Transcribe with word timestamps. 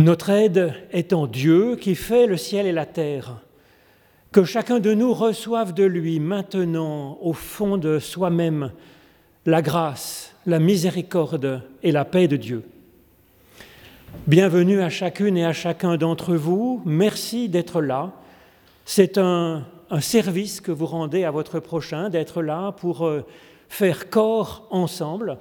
Notre 0.00 0.30
aide 0.30 0.72
est 0.92 1.12
en 1.12 1.26
Dieu 1.26 1.76
qui 1.76 1.94
fait 1.94 2.26
le 2.26 2.38
ciel 2.38 2.66
et 2.66 2.72
la 2.72 2.86
terre. 2.86 3.42
Que 4.32 4.44
chacun 4.44 4.80
de 4.80 4.94
nous 4.94 5.12
reçoive 5.12 5.74
de 5.74 5.84
lui 5.84 6.20
maintenant, 6.20 7.18
au 7.20 7.34
fond 7.34 7.76
de 7.76 7.98
soi-même, 7.98 8.72
la 9.44 9.60
grâce, 9.60 10.34
la 10.46 10.58
miséricorde 10.58 11.60
et 11.82 11.92
la 11.92 12.06
paix 12.06 12.28
de 12.28 12.36
Dieu. 12.36 12.64
Bienvenue 14.26 14.80
à 14.80 14.88
chacune 14.88 15.36
et 15.36 15.44
à 15.44 15.52
chacun 15.52 15.98
d'entre 15.98 16.34
vous. 16.34 16.80
Merci 16.86 17.50
d'être 17.50 17.82
là. 17.82 18.12
C'est 18.86 19.18
un, 19.18 19.66
un, 19.90 20.00
service 20.00 20.62
que 20.62 20.72
vous 20.72 20.86
rendez 20.86 21.24
à 21.24 21.30
votre 21.30 21.60
prochain, 21.60 22.08
d'être 22.08 22.40
là 22.40 22.72
pour 22.72 23.06
euh, 23.06 23.26
faire 23.68 24.08
corps 24.08 24.66
ensemble. 24.70 25.36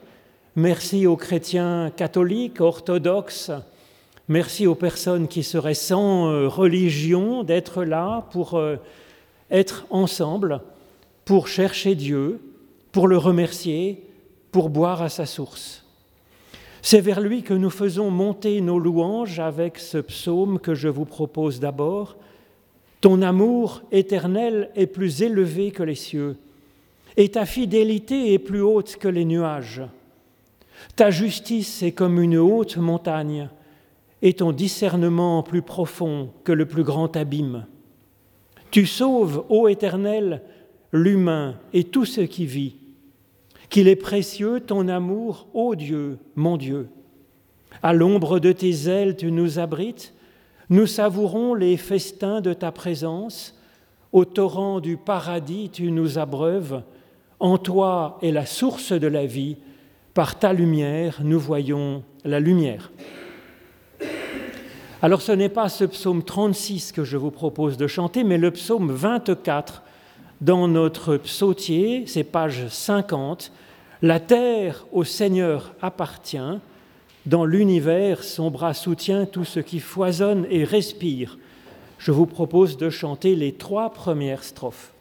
Merci 0.58 1.08
aux 1.08 1.16
chrétiens 1.16 1.94
catholiques, 1.96 2.60
orthodoxes, 2.60 3.54
Merci 4.32 4.68
aux 4.68 4.76
personnes 4.76 5.28
qui 5.28 5.42
seraient 5.42 5.74
sans 5.74 6.30
euh, 6.30 6.48
religion 6.48 7.44
d'être 7.44 7.84
là 7.84 8.28
pour 8.30 8.60
euh, 8.60 8.76
être 9.50 9.88
ensemble, 9.90 10.62
pour 11.26 11.48
chercher 11.48 11.96
Dieu, 11.96 12.40
pour 12.92 13.08
le 13.08 13.18
remercier, 13.18 14.04
pour 14.52 14.70
boire 14.70 15.02
à 15.02 15.10
sa 15.10 15.26
source. 15.26 15.84
C'est 16.84 17.02
vers 17.02 17.22
lui 17.22 17.42
que 17.42 17.56
nous 17.56 17.72
faisons 17.72 18.12
monter 18.12 18.62
nos 18.62 18.78
louanges 18.78 19.40
avec 19.40 19.80
ce 19.80 19.98
psaume 19.98 20.60
que 20.60 20.76
je 20.76 20.90
vous 20.90 21.06
propose 21.06 21.60
d'abord. 21.60 22.16
Ton 23.02 23.24
amour 23.24 23.82
éternel 23.92 24.70
est 24.76 24.86
plus 24.86 25.24
élevé 25.24 25.72
que 25.72 25.82
les 25.82 25.96
cieux, 25.96 26.38
et 27.18 27.30
ta 27.30 27.48
fidélité 27.48 28.34
est 28.34 28.40
plus 28.40 28.62
haute 28.62 28.98
que 28.98 29.08
les 29.08 29.26
nuages. 29.26 29.82
Ta 30.96 31.10
justice 31.10 31.82
est 31.82 31.94
comme 31.94 32.22
une 32.22 32.38
haute 32.38 32.78
montagne 32.78 33.50
et 34.22 34.34
ton 34.34 34.52
discernement 34.52 35.44
plus 35.44 35.62
profond 35.62 36.32
que 36.44 36.52
le 36.52 36.66
plus 36.66 36.84
grand 36.84 37.16
abîme. 37.16 37.66
Tu 38.72 38.86
sauves, 38.86 39.46
ô 39.50 39.68
Éternel, 39.68 40.42
l'humain 40.92 41.56
et 41.74 41.86
tout 41.86 42.06
ce 42.06 42.22
qui 42.22 42.46
vit. 42.46 42.76
Qu'il 43.70 43.88
est 43.88 43.96
précieux 43.96 44.60
ton 44.60 44.88
amour, 44.88 45.48
ô 45.54 45.76
Dieu, 45.76 46.18
mon 46.36 46.58
Dieu. 46.58 46.90
À 47.82 47.94
l'ombre 47.94 48.40
de 48.40 48.52
tes 48.52 48.88
ailes 48.88 49.16
tu 49.16 49.32
nous 49.32 49.60
abrites, 49.60 50.14
nous 50.70 50.86
savourons 50.86 51.54
les 51.54 51.78
festins 51.78 52.42
de 52.42 52.54
ta 52.54 52.72
présence, 52.72 53.60
au 54.12 54.26
torrent 54.26 54.80
du 54.80 54.98
paradis 54.98 55.70
tu 55.70 55.92
nous 55.92 56.18
abreuves, 56.18 56.84
en 57.40 57.58
toi 57.58 58.18
est 58.22 58.32
la 58.32 58.46
source 58.46 58.92
de 58.92 59.08
la 59.08 59.26
vie, 59.26 59.58
par 60.14 60.38
ta 60.38 60.52
lumière 60.52 61.20
nous 61.24 61.40
voyons 61.40 62.04
la 62.26 62.40
lumière. 62.40 62.92
Alors 65.02 65.22
ce 65.22 65.32
n'est 65.32 65.48
pas 65.48 65.70
ce 65.70 65.86
psaume 65.86 66.24
36 66.24 66.92
que 66.92 67.06
je 67.06 67.16
vous 67.16 67.32
propose 67.32 67.78
de 67.78 67.88
chanter, 67.88 68.26
mais 68.26 68.38
le 68.38 68.52
psaume 68.52 68.92
24 68.92 69.82
dans 70.42 70.68
notre 70.68 71.16
psautier, 71.16 72.04
c'est 72.06 72.26
page 72.26 72.68
50. 72.68 73.54
La 74.02 74.20
terre 74.20 74.86
au 74.92 75.06
Seigneur 75.06 75.74
appartient, 75.82 76.60
dans 77.26 77.46
l'univers 77.46 78.26
son 78.26 78.52
bras 78.52 78.74
soutient 78.74 79.26
tout 79.26 79.46
ce 79.46 79.62
qui 79.62 79.80
foisonne 79.80 80.46
et 80.50 80.66
respire. 80.66 81.38
Je 81.98 82.12
vous 82.12 82.26
propose 82.26 82.76
de 82.76 82.90
chanter 82.90 83.38
les 83.38 83.54
trois 83.54 83.92
premières 83.92 84.44
strophes. 84.44 84.94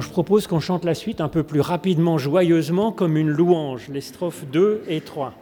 Je 0.00 0.08
propose 0.08 0.46
qu'on 0.46 0.60
chante 0.60 0.84
la 0.84 0.94
suite 0.94 1.20
un 1.20 1.28
peu 1.28 1.42
plus 1.42 1.60
rapidement, 1.60 2.18
joyeusement, 2.18 2.92
comme 2.92 3.16
une 3.16 3.30
louange, 3.30 3.88
les 3.88 4.00
strophes 4.00 4.44
2 4.52 4.82
et 4.88 5.00
3. 5.00 5.34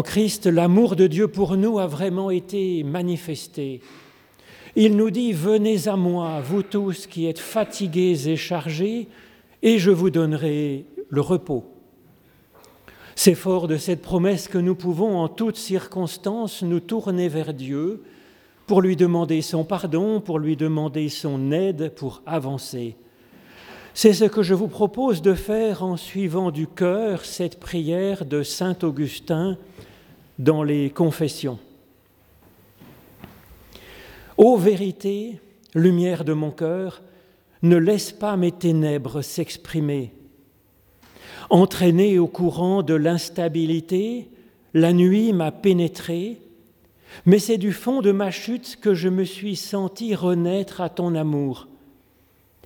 En 0.00 0.02
Christ, 0.02 0.46
l'amour 0.46 0.96
de 0.96 1.06
Dieu 1.06 1.28
pour 1.28 1.58
nous 1.58 1.78
a 1.78 1.86
vraiment 1.86 2.30
été 2.30 2.82
manifesté. 2.84 3.82
Il 4.74 4.96
nous 4.96 5.10
dit, 5.10 5.34
venez 5.34 5.88
à 5.88 5.96
moi, 5.96 6.40
vous 6.40 6.62
tous 6.62 7.06
qui 7.06 7.26
êtes 7.26 7.38
fatigués 7.38 8.30
et 8.30 8.36
chargés, 8.36 9.08
et 9.60 9.78
je 9.78 9.90
vous 9.90 10.08
donnerai 10.08 10.86
le 11.10 11.20
repos. 11.20 11.66
C'est 13.14 13.34
fort 13.34 13.68
de 13.68 13.76
cette 13.76 14.00
promesse 14.00 14.48
que 14.48 14.56
nous 14.56 14.74
pouvons 14.74 15.18
en 15.18 15.28
toutes 15.28 15.58
circonstances 15.58 16.62
nous 16.62 16.80
tourner 16.80 17.28
vers 17.28 17.52
Dieu 17.52 18.02
pour 18.66 18.80
lui 18.80 18.96
demander 18.96 19.42
son 19.42 19.64
pardon, 19.64 20.22
pour 20.22 20.38
lui 20.38 20.56
demander 20.56 21.10
son 21.10 21.52
aide 21.52 21.92
pour 21.94 22.22
avancer. 22.24 22.96
C'est 23.92 24.14
ce 24.14 24.24
que 24.24 24.42
je 24.42 24.54
vous 24.54 24.68
propose 24.68 25.20
de 25.20 25.34
faire 25.34 25.82
en 25.82 25.98
suivant 25.98 26.50
du 26.50 26.66
cœur 26.66 27.26
cette 27.26 27.60
prière 27.60 28.24
de 28.24 28.42
Saint 28.42 28.78
Augustin 28.82 29.58
dans 30.40 30.62
les 30.62 30.88
confessions. 30.88 31.58
Ô 34.38 34.56
vérité, 34.56 35.38
lumière 35.74 36.24
de 36.24 36.32
mon 36.32 36.50
cœur, 36.50 37.02
ne 37.62 37.76
laisse 37.76 38.10
pas 38.10 38.38
mes 38.38 38.50
ténèbres 38.50 39.20
s'exprimer. 39.20 40.14
Entraîné 41.50 42.18
au 42.18 42.26
courant 42.26 42.82
de 42.82 42.94
l'instabilité, 42.94 44.30
la 44.72 44.94
nuit 44.94 45.34
m'a 45.34 45.52
pénétré, 45.52 46.38
mais 47.26 47.38
c'est 47.38 47.58
du 47.58 47.72
fond 47.72 48.00
de 48.00 48.12
ma 48.12 48.30
chute 48.30 48.78
que 48.80 48.94
je 48.94 49.10
me 49.10 49.24
suis 49.24 49.56
senti 49.56 50.14
renaître 50.14 50.80
à 50.80 50.88
ton 50.88 51.14
amour. 51.16 51.68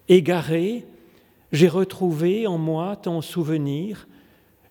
Égaré, 0.09 0.85
j'ai 1.51 1.69
retrouvé 1.69 2.47
en 2.47 2.57
moi 2.57 2.95
ton 2.95 3.21
souvenir, 3.21 4.07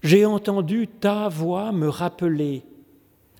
j'ai 0.04 0.26
entendu 0.26 0.88
ta 0.88 1.28
voix 1.28 1.74
me 1.74 1.90
rappeler, 1.90 2.64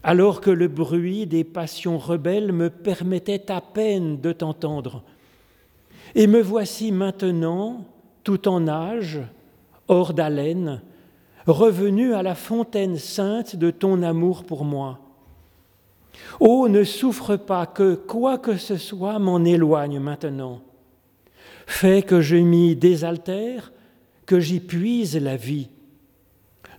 alors 0.04 0.42
que 0.42 0.50
le 0.50 0.68
bruit 0.68 1.26
des 1.26 1.46
passions 1.46 1.98
rebelles 1.98 2.52
me 2.52 2.70
permettait 2.70 3.50
à 3.52 3.62
peine 3.62 4.20
de 4.20 4.34
t'entendre. 4.34 5.04
Et 6.14 6.28
me 6.28 6.42
voici 6.42 6.92
maintenant, 6.92 7.86
tout 8.24 8.48
en 8.48 8.68
âge, 8.68 9.22
hors 9.88 10.14
d'haleine, 10.14 10.82
revenu 11.48 12.14
à 12.14 12.22
la 12.22 12.36
fontaine 12.36 12.98
sainte 12.98 13.56
de 13.56 13.72
ton 13.72 14.04
amour 14.04 14.44
pour 14.44 14.66
moi. 14.66 15.00
Oh, 16.40 16.68
ne 16.68 16.84
souffre 16.84 17.38
pas 17.38 17.66
que 17.66 17.96
quoi 17.96 18.38
que 18.38 18.58
ce 18.58 18.78
soit 18.78 19.20
m'en 19.20 19.44
éloigne 19.44 20.00
maintenant. 20.00 20.62
Fais 21.66 22.02
que 22.02 22.22
je 22.22 22.36
m'y 22.36 22.76
désaltère, 22.76 23.72
que 24.26 24.40
j'y 24.40 24.60
puise 24.60 25.18
la 25.18 25.38
vie. 25.38 25.70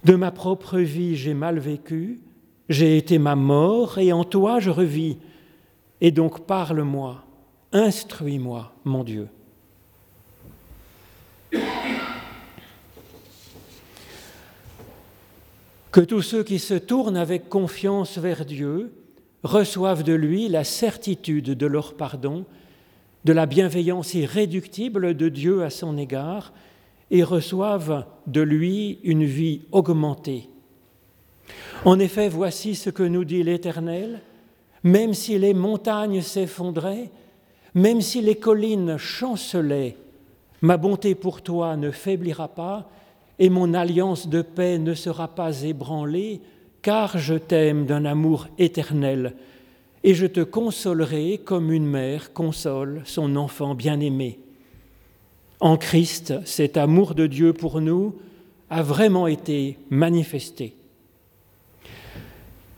De 0.04 0.14
ma 0.14 0.30
propre 0.30 0.78
vie 0.78 1.16
j'ai 1.16 1.34
mal 1.34 1.58
vécu, 1.58 2.20
j'ai 2.68 2.96
été 2.96 3.18
ma 3.18 3.36
mort, 3.36 3.98
et 3.98 4.12
en 4.12 4.24
toi 4.24 4.60
je 4.60 4.70
revis. 4.70 5.18
Et 6.00 6.10
donc 6.10 6.46
parle-moi, 6.46 7.24
instruis-moi, 7.72 8.72
mon 8.84 9.04
Dieu. 9.04 9.28
Que 15.90 16.00
tous 16.00 16.22
ceux 16.22 16.42
qui 16.42 16.58
se 16.58 16.74
tournent 16.74 17.16
avec 17.16 17.48
confiance 17.48 18.18
vers 18.18 18.44
Dieu 18.44 18.92
reçoivent 19.44 20.02
de 20.02 20.12
lui 20.12 20.48
la 20.48 20.64
certitude 20.64 21.50
de 21.50 21.66
leur 21.66 21.94
pardon, 21.94 22.46
de 23.24 23.32
la 23.32 23.46
bienveillance 23.46 24.14
irréductible 24.14 25.14
de 25.14 25.28
Dieu 25.28 25.62
à 25.62 25.70
son 25.70 25.96
égard, 25.96 26.52
et 27.10 27.22
reçoivent 27.22 28.06
de 28.26 28.40
lui 28.40 28.98
une 29.04 29.24
vie 29.24 29.62
augmentée. 29.70 30.48
En 31.84 31.98
effet, 31.98 32.28
voici 32.28 32.74
ce 32.74 32.90
que 32.90 33.02
nous 33.02 33.24
dit 33.24 33.42
l'Éternel, 33.42 34.20
même 34.82 35.14
si 35.14 35.38
les 35.38 35.54
montagnes 35.54 36.22
s'effondraient, 36.22 37.10
même 37.74 38.00
si 38.00 38.20
les 38.20 38.36
collines 38.36 38.96
chancelaient, 38.98 39.96
ma 40.62 40.76
bonté 40.76 41.14
pour 41.14 41.42
toi 41.42 41.76
ne 41.76 41.90
faiblira 41.90 42.48
pas, 42.48 42.88
et 43.38 43.50
mon 43.50 43.74
alliance 43.74 44.28
de 44.28 44.42
paix 44.42 44.78
ne 44.78 44.94
sera 44.94 45.28
pas 45.28 45.62
ébranlée, 45.62 46.40
car 46.82 47.18
je 47.18 47.34
t'aime 47.34 47.86
d'un 47.86 48.04
amour 48.04 48.46
éternel, 48.58 49.34
et 50.04 50.14
je 50.14 50.26
te 50.26 50.40
consolerai 50.40 51.40
comme 51.44 51.72
une 51.72 51.86
mère 51.86 52.32
console 52.32 53.02
son 53.04 53.36
enfant 53.36 53.74
bien-aimé. 53.74 54.38
En 55.60 55.76
Christ, 55.76 56.34
cet 56.44 56.76
amour 56.76 57.14
de 57.14 57.26
Dieu 57.26 57.52
pour 57.54 57.80
nous 57.80 58.14
a 58.70 58.82
vraiment 58.82 59.26
été 59.26 59.78
manifesté. 59.88 60.76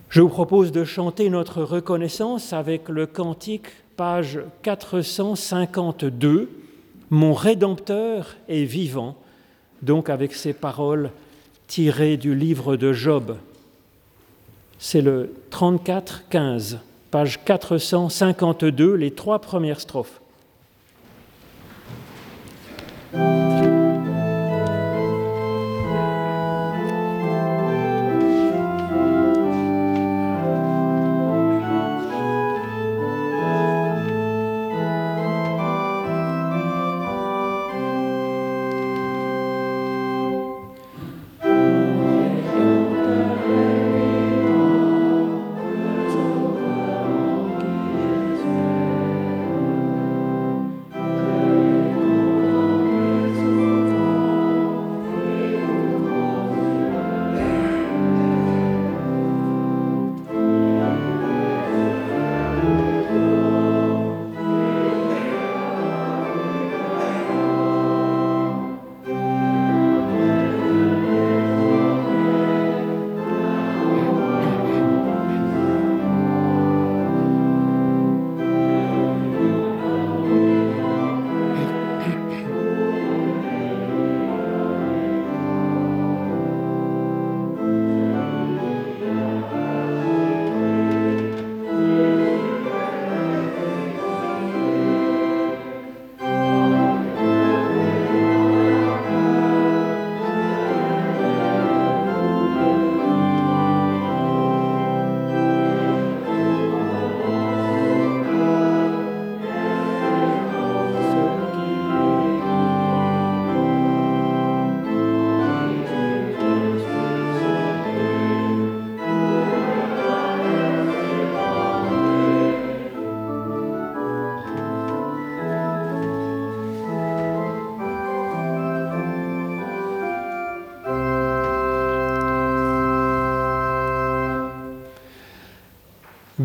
Je 0.08 0.20
vous 0.20 0.29
propose 0.29 0.73
de 0.73 0.85
chanter 0.85 1.31
notre 1.31 1.62
reconnaissance 1.62 2.53
avec 2.53 2.88
le 2.88 3.06
cantique, 3.06 3.67
page 3.97 4.41
452, 4.62 6.49
Mon 7.11 7.35
Rédempteur 7.35 8.37
est 8.49 8.64
vivant 8.64 9.17
donc 9.82 10.11
avec 10.11 10.35
ces 10.35 10.53
paroles 10.53 11.11
tirées 11.67 12.17
du 12.17 12.35
livre 12.35 12.76
de 12.76 12.93
Job. 12.93 13.37
C'est 14.79 15.00
le 15.00 15.35
34-15, 15.50 16.79
page 17.11 17.44
452, 17.44 18.94
les 18.94 19.11
trois 19.11 19.38
premières 19.38 19.81
strophes. 19.81 20.20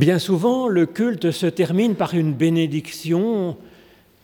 Bien 0.01 0.17
souvent, 0.17 0.67
le 0.67 0.87
culte 0.87 1.29
se 1.29 1.45
termine 1.45 1.93
par 1.93 2.15
une 2.15 2.33
bénédiction 2.33 3.55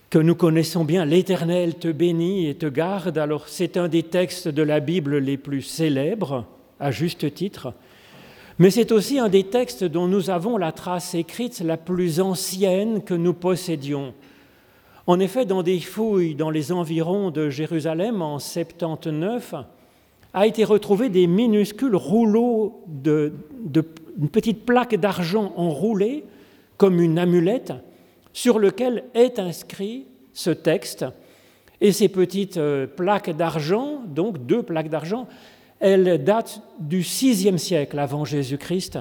que 0.10 0.18
nous 0.18 0.34
connaissons 0.34 0.84
bien. 0.84 1.06
L'Éternel 1.06 1.76
te 1.76 1.90
bénit 1.90 2.48
et 2.48 2.56
te 2.56 2.66
garde. 2.66 3.20
Alors 3.20 3.48
c'est 3.48 3.78
un 3.78 3.88
des 3.88 4.02
textes 4.02 4.48
de 4.48 4.64
la 4.64 4.80
Bible 4.80 5.20
les 5.20 5.38
plus 5.38 5.62
célèbres, 5.62 6.46
à 6.80 6.90
juste 6.90 7.32
titre. 7.32 7.76
Mais 8.58 8.72
c'est 8.72 8.92
aussi 8.92 9.20
un 9.20 9.30
des 9.30 9.44
textes 9.44 9.84
dont 9.84 10.08
nous 10.08 10.32
avons 10.32 10.58
la 10.58 10.72
trace 10.72 11.14
écrite 11.14 11.60
la 11.60 11.78
plus 11.78 12.22
ancienne 12.22 13.04
que 13.04 13.14
nous 13.14 13.36
possédions. 13.36 14.16
En 15.06 15.20
effet, 15.20 15.46
dans 15.46 15.62
des 15.62 15.80
fouilles 15.80 16.34
dans 16.34 16.50
les 16.50 16.72
environs 16.72 17.30
de 17.30 17.52
Jérusalem 17.52 18.24
en 18.24 18.40
79, 18.40 19.54
a 20.34 20.48
été 20.48 20.64
retrouvé 20.64 21.10
des 21.10 21.28
minuscules 21.28 21.96
rouleaux 21.96 22.82
de, 22.88 23.32
de 23.64 23.86
une 24.18 24.30
petite 24.30 24.66
plaque 24.66 24.96
d'argent 24.96 25.54
enroulée 25.56 26.24
comme 26.78 27.00
une 27.00 27.20
amulette 27.20 27.74
sur 28.34 28.60
lequel 28.60 29.06
est 29.14 29.40
inscrit 29.40 30.06
ce 30.34 30.52
texte. 30.52 31.06
Et 31.82 31.92
ces 31.92 32.10
petites 32.10 32.58
euh, 32.58 32.88
plaques 32.88 33.36
d'argent, 33.36 34.02
donc 34.08 34.46
deux 34.46 34.64
plaques 34.64 34.90
d'argent, 34.90 35.28
elles 35.80 36.24
datent 36.24 36.62
du 36.80 37.00
VIe 37.00 37.60
siècle 37.60 38.00
avant 38.00 38.26
Jésus-Christ. 38.26 39.00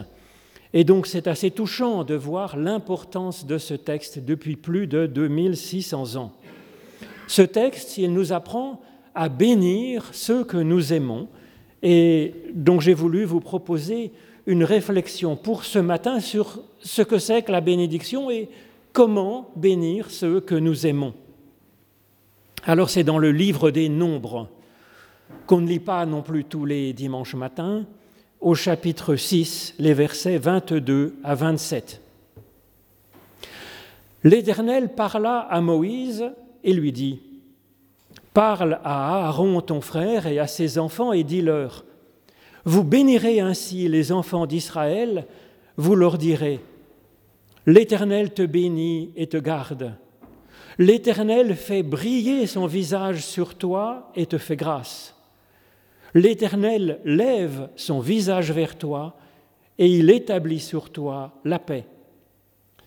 Et 0.72 0.84
donc 0.84 1.06
c'est 1.06 1.26
assez 1.26 1.50
touchant 1.50 2.04
de 2.04 2.14
voir 2.14 2.56
l'importance 2.56 3.46
de 3.46 3.56
ce 3.56 3.74
texte 3.74 4.18
depuis 4.18 4.56
plus 4.56 4.86
de 4.86 5.06
2600 5.06 6.16
ans. 6.16 6.32
Ce 7.28 7.42
texte, 7.42 7.98
il 7.98 8.12
nous 8.12 8.32
apprend 8.32 8.80
à 9.14 9.28
bénir 9.28 10.08
ceux 10.12 10.44
que 10.44 10.58
nous 10.58 10.92
aimons, 10.92 11.28
et 11.82 12.34
donc 12.54 12.82
j'ai 12.82 12.94
voulu 12.94 13.24
vous 13.24 13.40
proposer 13.40 14.12
une 14.46 14.64
réflexion 14.64 15.36
pour 15.36 15.64
ce 15.64 15.78
matin 15.78 16.20
sur 16.20 16.60
ce 16.80 17.02
que 17.02 17.18
c'est 17.18 17.42
que 17.42 17.52
la 17.52 17.60
bénédiction 17.60 18.30
et 18.30 18.48
comment 18.92 19.50
bénir 19.56 20.10
ceux 20.10 20.40
que 20.40 20.54
nous 20.54 20.86
aimons. 20.86 21.14
Alors 22.64 22.90
c'est 22.90 23.04
dans 23.04 23.18
le 23.18 23.32
livre 23.32 23.70
des 23.70 23.88
nombres 23.88 24.48
qu'on 25.46 25.60
ne 25.60 25.68
lit 25.68 25.80
pas 25.80 26.06
non 26.06 26.22
plus 26.22 26.44
tous 26.44 26.64
les 26.64 26.92
dimanches 26.92 27.34
matins, 27.34 27.84
au 28.40 28.54
chapitre 28.54 29.16
6, 29.16 29.74
les 29.78 29.94
versets 29.94 30.38
22 30.38 31.16
à 31.24 31.34
27. 31.34 32.00
L'Éternel 34.24 34.94
parla 34.94 35.40
à 35.40 35.60
Moïse 35.60 36.30
et 36.64 36.72
lui 36.72 36.92
dit, 36.92 37.20
Parle 38.34 38.80
à 38.84 39.26
Aaron 39.26 39.60
ton 39.60 39.80
frère 39.80 40.26
et 40.26 40.38
à 40.38 40.46
ses 40.46 40.78
enfants 40.78 41.12
et 41.12 41.24
dis-leur, 41.24 41.84
Vous 42.66 42.82
bénirez 42.82 43.38
ainsi 43.38 43.88
les 43.88 44.10
enfants 44.10 44.44
d'Israël, 44.44 45.26
vous 45.76 45.94
leur 45.94 46.18
direz, 46.18 46.60
L'Éternel 47.64 48.34
te 48.34 48.42
bénit 48.42 49.12
et 49.16 49.28
te 49.28 49.36
garde. 49.36 49.94
L'Éternel 50.78 51.54
fait 51.54 51.82
briller 51.82 52.46
son 52.46 52.66
visage 52.66 53.24
sur 53.24 53.54
toi 53.54 54.10
et 54.14 54.26
te 54.26 54.36
fait 54.36 54.56
grâce. 54.56 55.14
L'Éternel 56.12 57.00
lève 57.04 57.68
son 57.76 58.00
visage 58.00 58.50
vers 58.50 58.76
toi 58.76 59.16
et 59.78 59.86
il 59.86 60.10
établit 60.10 60.60
sur 60.60 60.90
toi 60.90 61.34
la 61.44 61.60
paix. 61.60 61.86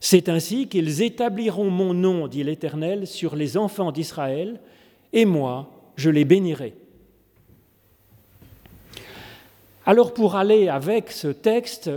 C'est 0.01 0.29
ainsi 0.29 0.67
qu'ils 0.67 1.01
établiront 1.01 1.69
mon 1.69 1.93
nom, 1.93 2.27
dit 2.27 2.43
l'Éternel, 2.43 3.07
sur 3.07 3.36
les 3.36 3.57
enfants 3.57 3.91
d'Israël, 3.91 4.59
et 5.12 5.25
moi, 5.25 5.71
je 5.95 6.09
les 6.09 6.25
bénirai. 6.25 6.74
Alors 9.89 10.13
pour 10.13 10.36
aller 10.36 10.67
avec 10.69 11.10
ce 11.10 11.29
texte, 11.29 11.89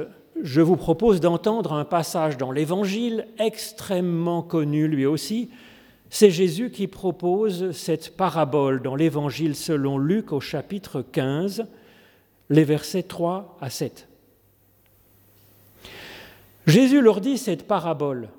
je 0.43 0.63
vous 0.63 0.77
propose 0.77 1.21
d'entendre 1.21 1.75
un 1.75 1.85
passage 1.85 2.39
dans 2.39 2.51
l'Évangile 2.51 3.27
extrêmement 3.39 4.41
connu 4.41 4.89
lui 4.89 5.05
aussi. 5.05 5.51
C'est 6.09 6.31
Jésus 6.31 6.71
qui 6.71 6.87
propose 6.87 7.73
cette 7.73 8.17
parabole 8.17 8.81
dans 8.81 8.95
l'Évangile 8.95 9.55
selon 9.55 9.99
Luc 9.99 10.33
au 10.33 10.41
chapitre 10.41 11.03
15, 11.03 11.67
les 12.49 12.65
versets 12.65 13.03
3 13.03 13.59
à 13.61 13.69
7. 13.69 14.09
Jésus 16.67 17.03
leur 17.03 17.21
dit 17.21 17.37
cette 17.37 17.67
parabole. 17.67 18.31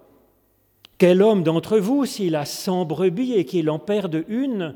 Quel 0.97 1.21
homme 1.21 1.43
d'entre 1.43 1.77
vous, 1.77 2.07
s'il 2.07 2.35
a 2.35 2.45
cent 2.45 2.85
brebis 2.85 3.33
et 3.33 3.45
qu'il 3.45 3.69
en 3.69 3.77
perde 3.77 4.23
une, 4.29 4.73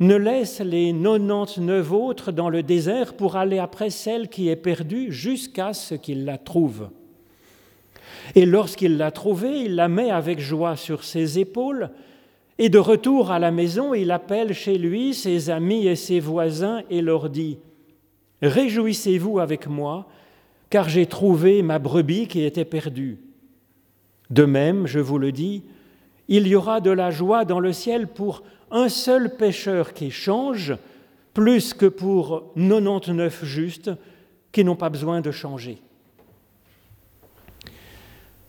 ne 0.00 0.14
laisse 0.14 0.60
les 0.60 0.92
99 0.92 1.92
autres 1.92 2.32
dans 2.32 2.48
le 2.48 2.62
désert 2.62 3.14
pour 3.14 3.36
aller 3.36 3.58
après 3.58 3.90
celle 3.90 4.28
qui 4.28 4.48
est 4.48 4.56
perdue 4.56 5.12
jusqu'à 5.12 5.72
ce 5.72 5.94
qu'il 5.94 6.24
la 6.24 6.38
trouve. 6.38 6.90
Et 8.34 8.46
lorsqu'il 8.46 8.96
l'a 8.96 9.10
trouvée, 9.10 9.64
il 9.64 9.74
la 9.74 9.88
met 9.88 10.10
avec 10.10 10.38
joie 10.38 10.76
sur 10.76 11.02
ses 11.02 11.38
épaules, 11.38 11.90
et 12.58 12.68
de 12.68 12.78
retour 12.78 13.30
à 13.30 13.38
la 13.38 13.50
maison, 13.50 13.94
il 13.94 14.10
appelle 14.10 14.52
chez 14.52 14.78
lui 14.78 15.14
ses 15.14 15.48
amis 15.48 15.86
et 15.86 15.96
ses 15.96 16.20
voisins 16.20 16.82
et 16.90 17.02
leur 17.02 17.30
dit, 17.30 17.58
Réjouissez-vous 18.42 19.38
avec 19.38 19.66
moi, 19.66 20.08
car 20.70 20.88
j'ai 20.88 21.06
trouvé 21.06 21.62
ma 21.62 21.78
brebis 21.78 22.26
qui 22.26 22.44
était 22.44 22.64
perdue. 22.64 23.18
De 24.30 24.44
même, 24.44 24.86
je 24.86 25.00
vous 25.00 25.18
le 25.18 25.32
dis, 25.32 25.62
il 26.28 26.46
y 26.46 26.54
aura 26.54 26.80
de 26.80 26.90
la 26.90 27.10
joie 27.10 27.44
dans 27.44 27.60
le 27.60 27.72
ciel 27.72 28.06
pour 28.06 28.42
un 28.70 28.88
seul 28.88 29.36
pécheur 29.36 29.92
qui 29.92 30.10
change, 30.10 30.76
plus 31.34 31.74
que 31.74 31.86
pour 31.86 32.52
99 32.56 33.44
justes 33.44 33.90
qui 34.52 34.64
n'ont 34.64 34.76
pas 34.76 34.90
besoin 34.90 35.20
de 35.20 35.30
changer. 35.30 35.78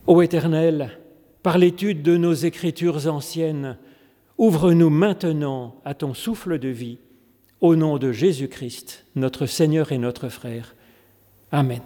Ô 0.08 0.22
Éternel, 0.22 0.98
par 1.44 1.58
l'étude 1.58 2.02
de 2.02 2.18
nos 2.18 2.34
écritures 2.34 3.08
anciennes, 3.08 3.78
ouvre-nous 4.38 4.90
maintenant 4.90 5.76
à 5.86 5.94
ton 5.94 6.14
souffle 6.14 6.58
de 6.58 6.70
vie, 6.70 6.98
au 7.62 7.76
nom 7.76 7.98
de 7.98 8.12
Jésus-Christ, 8.12 9.06
notre 9.16 9.46
Seigneur 9.46 9.92
et 9.92 9.98
notre 9.98 10.30
frère. 10.30 10.76
Amen. 11.52 11.82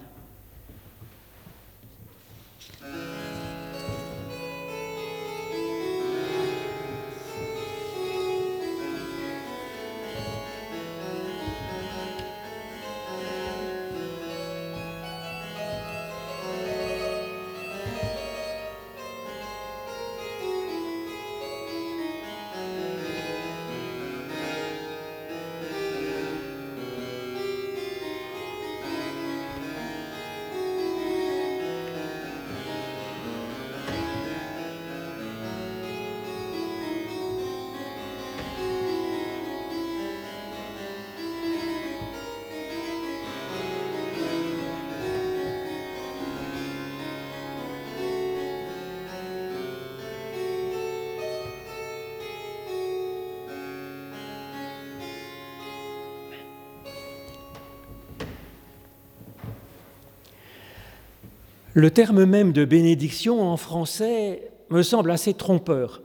Le 61.76 61.90
terme 61.90 62.26
même 62.26 62.52
de 62.52 62.66
bénédiction 62.66 63.42
en 63.42 63.58
français 63.58 64.52
me 64.70 64.84
semble 64.84 65.10
assez 65.10 65.34
trompeur. 65.34 66.04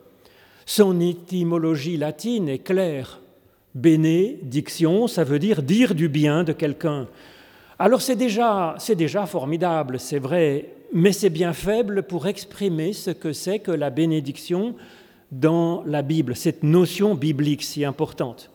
Son 0.65 0.99
étymologie 0.99 1.99
latine 1.99 2.49
est 2.49 2.61
claire. 2.61 3.21
Bénédiction, 3.75 5.07
ça 5.09 5.25
veut 5.25 5.39
dire 5.39 5.63
dire 5.63 5.95
du 5.95 6.09
bien 6.09 6.43
de 6.43 6.55
quelqu'un. 6.55 7.07
Alors 7.79 8.01
c'est 8.01 8.17
déjà, 8.17 8.77
c'est 8.79 8.95
déjà 8.95 9.27
formidable, 9.27 10.01
c'est 10.01 10.19
vrai, 10.19 10.71
mais 10.95 11.13
c'est 11.13 11.29
bien 11.29 11.53
faible 11.53 12.03
pour 12.03 12.27
exprimer 12.27 12.95
ce 12.95 13.11
que 13.11 13.35
c'est 13.35 13.59
que 13.59 13.71
la 13.71 13.91
bénédiction 13.91 14.75
dans 15.31 15.83
la 15.85 16.01
Bible, 16.01 16.35
cette 16.35 16.63
notion 16.63 17.15
biblique 17.15 17.63
si 17.63 17.85
importante. 17.85 18.51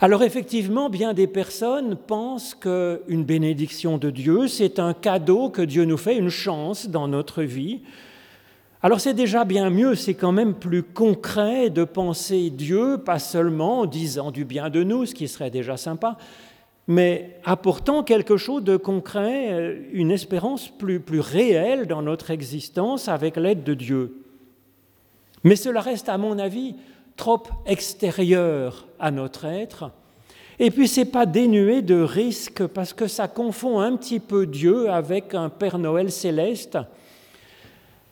Alors 0.00 0.22
effectivement, 0.22 0.90
bien 0.90 1.14
des 1.14 1.26
personnes 1.26 1.96
pensent 1.96 2.54
qu'une 2.54 3.24
bénédiction 3.24 3.96
de 3.96 4.10
Dieu, 4.10 4.48
c'est 4.48 4.78
un 4.78 4.92
cadeau 4.92 5.50
que 5.50 5.62
Dieu 5.62 5.84
nous 5.84 5.96
fait, 5.96 6.16
une 6.16 6.30
chance 6.30 6.88
dans 6.88 7.06
notre 7.06 7.42
vie. 7.42 7.82
Alors 8.82 9.00
c'est 9.00 9.14
déjà 9.14 9.44
bien 9.44 9.70
mieux, 9.70 9.94
c'est 9.94 10.14
quand 10.14 10.32
même 10.32 10.54
plus 10.54 10.82
concret 10.82 11.70
de 11.70 11.84
penser 11.84 12.50
Dieu, 12.50 12.98
pas 12.98 13.18
seulement 13.18 13.80
en 13.80 13.86
disant 13.86 14.30
du 14.30 14.44
bien 14.44 14.68
de 14.68 14.82
nous, 14.82 15.06
ce 15.06 15.14
qui 15.14 15.28
serait 15.28 15.50
déjà 15.50 15.76
sympa, 15.76 16.18
mais 16.86 17.38
apportant 17.44 18.02
quelque 18.02 18.36
chose 18.36 18.62
de 18.62 18.76
concret, 18.76 19.52
euh, 19.52 19.78
une 19.92 20.10
espérance 20.10 20.68
plus, 20.68 21.00
plus 21.00 21.20
réelle 21.20 21.86
dans 21.86 22.02
notre 22.02 22.30
existence 22.30 23.08
avec 23.08 23.36
l'aide 23.36 23.64
de 23.64 23.72
Dieu. 23.72 24.16
Mais 25.44 25.56
cela 25.56 25.80
reste, 25.80 26.08
à 26.08 26.18
mon 26.18 26.38
avis, 26.38 26.74
trop 27.16 27.42
extérieur 27.66 28.86
à 28.98 29.10
notre 29.10 29.44
être. 29.44 29.90
Et 30.58 30.70
puis 30.70 30.86
c'est 30.86 31.04
pas 31.04 31.26
dénué 31.26 31.82
de 31.82 32.00
risques 32.00 32.66
parce 32.66 32.92
que 32.92 33.08
ça 33.08 33.26
confond 33.26 33.80
un 33.80 33.96
petit 33.96 34.20
peu 34.20 34.46
Dieu 34.46 34.90
avec 34.90 35.34
un 35.34 35.48
Père 35.48 35.78
Noël 35.78 36.12
céleste, 36.12 36.78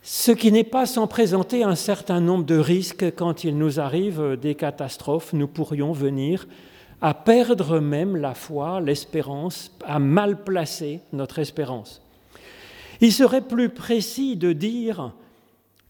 ce 0.01 0.31
qui 0.31 0.51
n'est 0.51 0.65
pas 0.65 0.85
sans 0.85 1.07
présenter 1.07 1.63
un 1.63 1.75
certain 1.75 2.19
nombre 2.19 2.43
de 2.43 2.57
risques 2.57 3.15
quand 3.15 3.45
il 3.45 3.57
nous 3.57 3.79
arrive 3.79 4.37
des 4.41 4.55
catastrophes. 4.55 5.31
Nous 5.31 5.47
pourrions 5.47 5.93
venir 5.93 6.45
à 7.01 7.13
perdre 7.13 7.79
même 7.79 8.17
la 8.17 8.33
foi, 8.33 8.81
l'espérance, 8.81 9.71
à 9.85 9.99
mal 9.99 10.43
placer 10.43 10.99
notre 11.13 11.39
espérance. 11.39 12.01
Il 12.99 13.13
serait 13.13 13.41
plus 13.41 13.69
précis 13.69 14.35
de 14.35 14.51
dire 14.51 15.13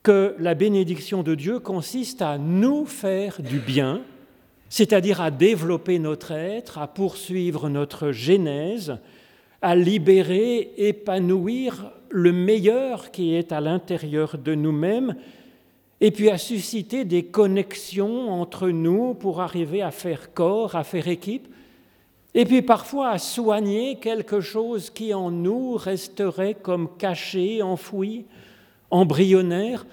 que 0.04 0.36
la 0.38 0.54
bénédiction 0.54 1.24
de 1.24 1.34
Dieu 1.34 1.60
consiste 1.60 2.22
à 2.22 2.38
nous 2.38 2.86
faire 2.86 3.42
du 3.42 3.60
bien, 3.60 4.02
c'est-à-dire 4.70 5.22
à 5.22 5.32
développer 5.32 5.98
notre 5.98 6.32
être, 6.32 6.78
à 6.78 6.88
poursuivre 6.88 7.70
notre 7.70 8.12
genèse, 8.12 8.98
à 9.62 9.78
libérer, 9.78 10.74
épanouir 10.78 11.92
le 12.10 12.34
meilleur 12.34 13.12
qui 13.12 13.34
est 13.34 13.54
à 13.54 13.62
l'intérieur 13.62 14.38
de 14.38 14.54
nous-mêmes, 14.54 15.16
et 16.02 16.12
puis 16.12 16.30
à 16.30 16.38
susciter 16.38 17.06
des 17.06 17.24
connexions 17.24 18.30
entre 18.30 18.68
nous 18.70 19.14
pour 19.14 19.40
arriver 19.40 19.82
à 19.82 19.92
faire 19.92 20.34
corps, 20.34 20.76
à 20.76 20.84
faire 20.84 21.08
équipe, 21.08 21.48
et 22.34 22.44
puis 22.44 22.62
parfois 22.62 23.12
à 23.12 23.20
soigner 23.20 24.00
quelque 24.00 24.42
chose 24.42 24.90
qui 24.90 25.14
en 25.14 25.32
nous 25.32 25.76
resterait 25.76 26.56
comme 26.56 26.98
caché, 26.98 27.62
enfoui, 27.62 28.26
embryonnaire, 28.94 29.86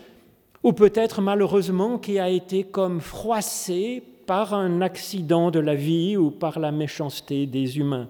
ou 0.62 0.72
peut-être 0.72 1.22
malheureusement 1.22 1.98
qui 1.98 2.18
a 2.18 2.28
été 2.28 2.64
comme 2.64 3.00
froissé 3.00 4.02
par 4.26 4.52
un 4.52 4.82
accident 4.82 5.50
de 5.50 5.58
la 5.58 5.74
vie 5.74 6.18
ou 6.18 6.30
par 6.30 6.60
la 6.60 6.70
méchanceté 6.70 7.46
des 7.46 7.78
humains. 7.78 8.08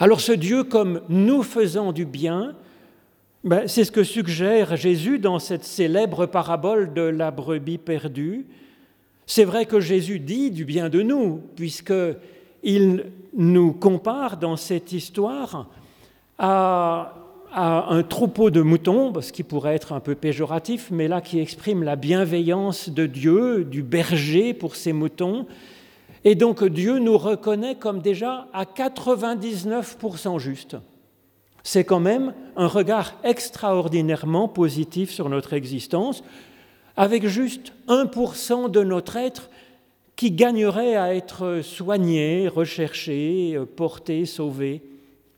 Alors 0.00 0.20
ce 0.20 0.32
Dieu 0.32 0.64
comme 0.64 1.00
nous 1.08 1.44
faisant 1.44 1.92
du 1.92 2.04
bien, 2.04 2.54
ben, 3.44 3.68
c'est 3.68 3.84
ce 3.84 3.92
que 3.92 4.02
suggère 4.02 4.74
Jésus 4.74 5.20
dans 5.20 5.38
cette 5.38 5.64
célèbre 5.64 6.26
parabole 6.26 6.92
de 6.92 7.02
la 7.02 7.30
brebis 7.30 7.78
perdue. 7.78 8.46
C'est 9.26 9.44
vrai 9.44 9.64
que 9.64 9.78
Jésus 9.78 10.18
dit 10.18 10.50
du 10.50 10.64
bien 10.64 10.88
de 10.88 11.02
nous, 11.02 11.40
puisqu'il 11.54 13.04
nous 13.34 13.72
compare 13.72 14.38
dans 14.38 14.56
cette 14.56 14.92
histoire 14.92 15.68
à, 16.36 17.21
un 17.54 18.02
troupeau 18.02 18.50
de 18.50 18.62
moutons, 18.62 19.12
ce 19.20 19.32
qui 19.32 19.42
pourrait 19.42 19.74
être 19.74 19.92
un 19.92 20.00
peu 20.00 20.14
péjoratif, 20.14 20.88
mais 20.90 21.08
là 21.08 21.20
qui 21.20 21.38
exprime 21.38 21.82
la 21.82 21.96
bienveillance 21.96 22.88
de 22.88 23.06
Dieu, 23.06 23.64
du 23.64 23.82
berger 23.82 24.54
pour 24.54 24.76
ses 24.76 24.92
moutons. 24.92 25.46
Et 26.24 26.34
donc 26.34 26.64
Dieu 26.64 26.98
nous 26.98 27.18
reconnaît 27.18 27.74
comme 27.74 28.00
déjà 28.00 28.48
à 28.52 28.64
99% 28.64 30.38
juste. 30.38 30.76
C'est 31.62 31.84
quand 31.84 32.00
même 32.00 32.34
un 32.56 32.66
regard 32.66 33.14
extraordinairement 33.22 34.48
positif 34.48 35.10
sur 35.10 35.28
notre 35.28 35.52
existence 35.52 36.24
avec 36.96 37.26
juste 37.26 37.72
1% 37.88 38.70
de 38.70 38.82
notre 38.82 39.16
être 39.16 39.50
qui 40.16 40.30
gagnerait 40.30 40.96
à 40.96 41.14
être 41.14 41.60
soigné, 41.62 42.48
recherché, 42.48 43.58
porté, 43.76 44.26
sauvé, 44.26 44.82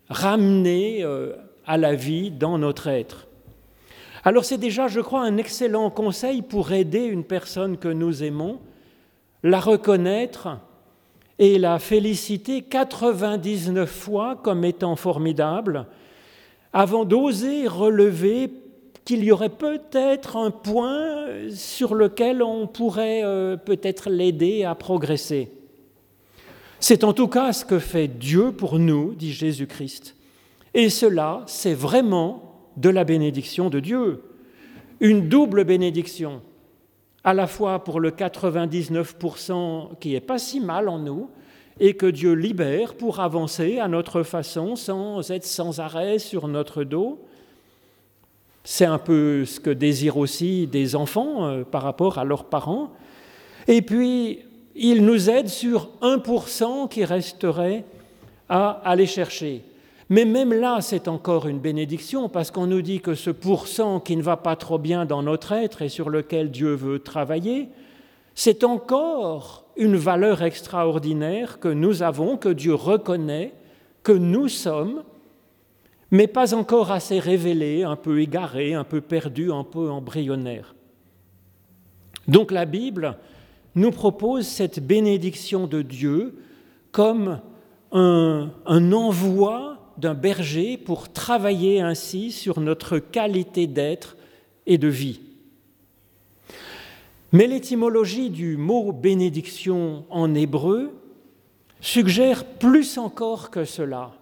ramené 0.09 1.03
euh, 1.03 1.33
à 1.67 1.77
la 1.77 1.95
vie 1.95 2.31
dans 2.31 2.59
notre 2.59 2.89
être. 2.89 3.27
Alors 4.25 4.45
c'est 4.45 4.59
déjà, 4.59 4.89
je 4.89 5.01
crois, 5.01 5.23
un 5.23 5.37
excellent 5.37 5.91
conseil 5.91 6.43
pour 6.43 6.73
aider 6.73 7.05
une 7.05 7.25
personne 7.25 7.77
que 7.77 7.89
nous 7.89 8.23
aimons, 8.23 8.59
la 9.43 9.61
reconnaître 9.61 10.59
et 11.39 11.59
la 11.59 11.79
féliciter 11.79 12.63
99 12.63 13.91
fois 13.91 14.37
comme 14.43 14.65
étant 14.65 14.97
formidable, 14.97 15.87
avant 16.73 17.05
d'oser 17.05 17.69
relever 17.69 18.51
qu'il 19.05 19.23
y 19.23 19.31
aurait 19.31 19.51
peut-être 19.51 20.37
un 20.37 20.51
point 20.51 21.27
sur 21.51 21.95
lequel 21.95 22.43
on 22.43 22.67
pourrait 22.67 23.23
euh, 23.23 23.57
peut-être 23.57 24.09
l'aider 24.09 24.65
à 24.65 24.75
progresser. 24.75 25.51
C'est 26.81 27.05
en 27.05 27.13
tout 27.13 27.29
cas 27.29 27.53
ce 27.53 27.65
que 27.65 27.79
fait 27.79 28.09
Dieu 28.09 28.53
pour 28.53 28.79
nous, 28.79 29.15
dit 29.15 29.33
Jésus-Christ. 29.33 30.17
Et 30.75 30.91
cela, 30.91 31.43
c'est 31.47 31.75
vraiment 31.75 32.73
de 32.77 32.89
la 32.89 33.05
bénédiction 33.05 33.71
de 33.71 33.79
Dieu. 33.81 34.23
Une 35.01 35.29
double 35.29 35.65
bénédiction, 35.65 36.43
à 37.23 37.33
la 37.33 37.47
fois 37.47 37.85
pour 37.85 38.01
le 38.01 38.11
99% 38.11 39.99
qui 40.01 40.17
est 40.17 40.21
pas 40.21 40.39
si 40.39 40.61
mal 40.61 40.89
en 40.89 40.99
nous, 40.99 41.31
et 41.81 41.95
que 41.95 42.07
Dieu 42.07 42.33
libère 42.33 42.95
pour 42.95 43.21
avancer 43.21 43.79
à 43.79 43.89
notre 43.89 44.23
façon 44.23 44.77
sans 44.77 45.31
être 45.31 45.45
sans 45.45 45.81
arrêt 45.81 46.19
sur 46.19 46.47
notre 46.49 46.85
dos, 46.85 47.21
c'est 48.63 48.85
un 48.85 48.99
peu 48.99 49.45
ce 49.45 49.61
que 49.61 49.71
désirent 49.71 50.17
aussi 50.17 50.67
des 50.67 50.97
enfants 50.97 51.47
euh, 51.47 51.65
par 51.65 51.83
rapport 51.83 52.19
à 52.19 52.25
leurs 52.25 52.45
parents. 52.45 52.93
Et 53.69 53.83
puis, 53.83 54.41
il 54.75 55.05
nous 55.05 55.29
aide 55.29 55.49
sur 55.49 55.91
1% 56.01 56.89
qui 56.89 57.05
resterait 57.05 57.85
à 58.49 58.71
aller 58.85 59.07
chercher. 59.07 59.63
Mais 60.11 60.25
même 60.25 60.53
là, 60.53 60.81
c'est 60.81 61.09
encore 61.09 61.49
une 61.49 61.61
bénédiction 61.61 62.29
parce 62.29 62.51
qu'on 62.51 62.67
nous 62.67 62.83
dit 62.83 63.01
que 63.01 63.15
ce 63.15 63.31
pourcent 63.31 64.01
qui 64.01 64.17
ne 64.17 64.23
va 64.23 64.37
pas 64.37 64.57
trop 64.57 64.79
bien 64.79 65.07
dans 65.07 65.23
notre 65.23 65.53
être 65.53 65.83
et 65.83 65.89
sur 65.89 66.11
lequel 66.11 66.51
Dieu 66.51 66.75
veut 66.75 66.99
travailler, 66.99 67.69
c'est 68.35 68.65
encore 68.65 69.65
une 69.77 69.97
valeur 69.97 70.43
extraordinaire 70.43 71.59
que 71.59 71.69
nous 71.69 72.03
avons, 72.03 72.37
que 72.37 72.49
Dieu 72.49 72.75
reconnaît, 72.75 73.55
que 74.03 74.13
nous 74.13 74.49
sommes 74.49 75.03
mais 76.15 76.29
pas 76.29 76.55
encore 76.55 76.93
assez 76.93 77.19
révélé, 77.19 77.83
un 77.83 77.97
peu 77.97 78.21
égaré, 78.21 78.73
un 78.73 78.85
peu 78.85 79.01
perdu, 79.01 79.51
un 79.51 79.65
peu 79.65 79.91
embryonnaire. 79.91 80.77
Donc 82.29 82.53
la 82.53 82.67
Bible 82.67 83.17
nous 83.75 83.91
propose 83.91 84.47
cette 84.47 84.79
bénédiction 84.79 85.67
de 85.67 85.83
Dieu 85.83 86.39
comme 86.93 87.41
un, 87.91 88.51
un 88.65 88.93
envoi 88.93 89.74
d'un 89.99 90.15
berger 90.15 90.77
pour 90.77 91.13
travailler 91.13 91.81
ainsi 91.81 92.33
sur 92.33 92.61
notre 92.61 92.99
qualité 92.99 93.67
d'être 93.67 94.17
et 94.67 94.79
de 94.79 94.89
vie. 94.89 95.21
Mais 97.33 97.47
l'étymologie 97.47 98.31
du 98.31 98.57
mot 98.57 98.93
bénédiction 98.93 100.05
en 100.11 100.35
hébreu 100.35 100.93
suggère 101.81 102.45
plus 102.45 102.97
encore 102.97 103.51
que 103.51 103.65
cela. 103.65 104.13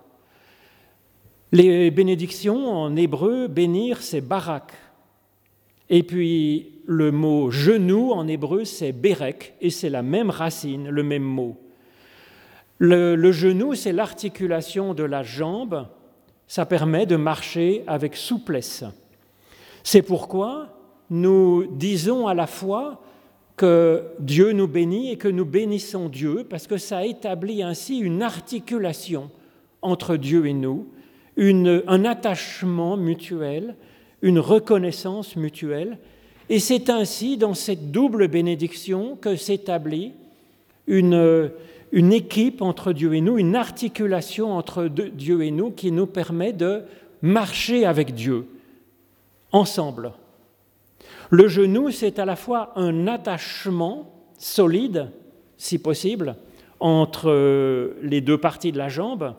Les 1.52 1.90
bénédictions 1.90 2.72
en 2.72 2.96
hébreu, 2.96 3.46
bénir, 3.46 4.00
c'est 4.00 4.22
barak. 4.22 4.72
Et 5.90 6.02
puis 6.02 6.80
le 6.86 7.12
mot 7.12 7.50
genou 7.50 8.12
en 8.12 8.26
hébreu, 8.26 8.64
c'est 8.64 8.92
berek, 8.92 9.54
et 9.60 9.68
c'est 9.68 9.90
la 9.90 10.02
même 10.02 10.30
racine, 10.30 10.88
le 10.88 11.02
même 11.02 11.22
mot. 11.22 11.61
Le, 12.84 13.30
genou, 13.30 13.76
c'est 13.76 13.92
l'articulation 13.92 14.92
de 14.92 15.04
la 15.04 15.22
jambe, 15.22 15.86
ça 16.48 16.66
permet 16.66 17.06
de 17.06 17.14
marcher 17.14 17.84
avec 17.86 18.16
souplesse. 18.16 18.82
C'est 19.84 20.02
pourquoi 20.02 20.66
nous 21.08 21.64
disons 21.70 22.26
à 22.26 22.34
la 22.34 22.48
fois 22.48 23.00
que 23.54 24.02
Dieu 24.18 24.50
nous 24.50 24.66
bénit 24.66 25.12
et 25.12 25.16
que 25.16 25.28
nous 25.28 25.44
bénissons 25.44 26.08
Dieu, 26.08 26.44
parce 26.50 26.66
que 26.66 26.76
ça 26.76 27.06
établit 27.06 27.62
ainsi 27.62 27.98
une 27.98 28.20
articulation 28.20 29.30
entre 29.80 30.16
Dieu 30.16 30.46
et 30.46 30.52
nous, 30.52 30.88
un 31.38 32.04
attachement 32.04 32.96
mutuel, 32.96 33.76
une 34.22 34.40
reconnaissance 34.40 35.36
mutuelle. 35.36 35.98
Et 36.48 36.58
c'est 36.58 36.90
ainsi, 36.90 37.36
dans 37.36 37.54
cette 37.54 37.92
double 37.92 38.26
bénédiction, 38.26 39.14
que 39.14 39.36
s'établit 39.36 40.14
une, 40.88 41.52
une 41.92 42.12
équipe 42.12 42.62
entre 42.62 42.92
Dieu 42.92 43.14
et 43.14 43.20
nous, 43.20 43.38
une 43.38 43.54
articulation 43.54 44.52
entre 44.52 44.88
Dieu 44.88 45.42
et 45.42 45.50
nous 45.50 45.70
qui 45.70 45.92
nous 45.92 46.06
permet 46.06 46.54
de 46.54 46.82
marcher 47.20 47.84
avec 47.84 48.14
Dieu, 48.14 48.46
ensemble. 49.52 50.12
Le 51.30 51.48
genou, 51.48 51.90
c'est 51.90 52.18
à 52.18 52.24
la 52.24 52.34
fois 52.34 52.72
un 52.76 53.06
attachement 53.06 54.10
solide, 54.38 55.10
si 55.58 55.78
possible, 55.78 56.36
entre 56.80 57.94
les 58.02 58.20
deux 58.22 58.38
parties 58.38 58.72
de 58.72 58.78
la 58.78 58.88
jambe, 58.88 59.34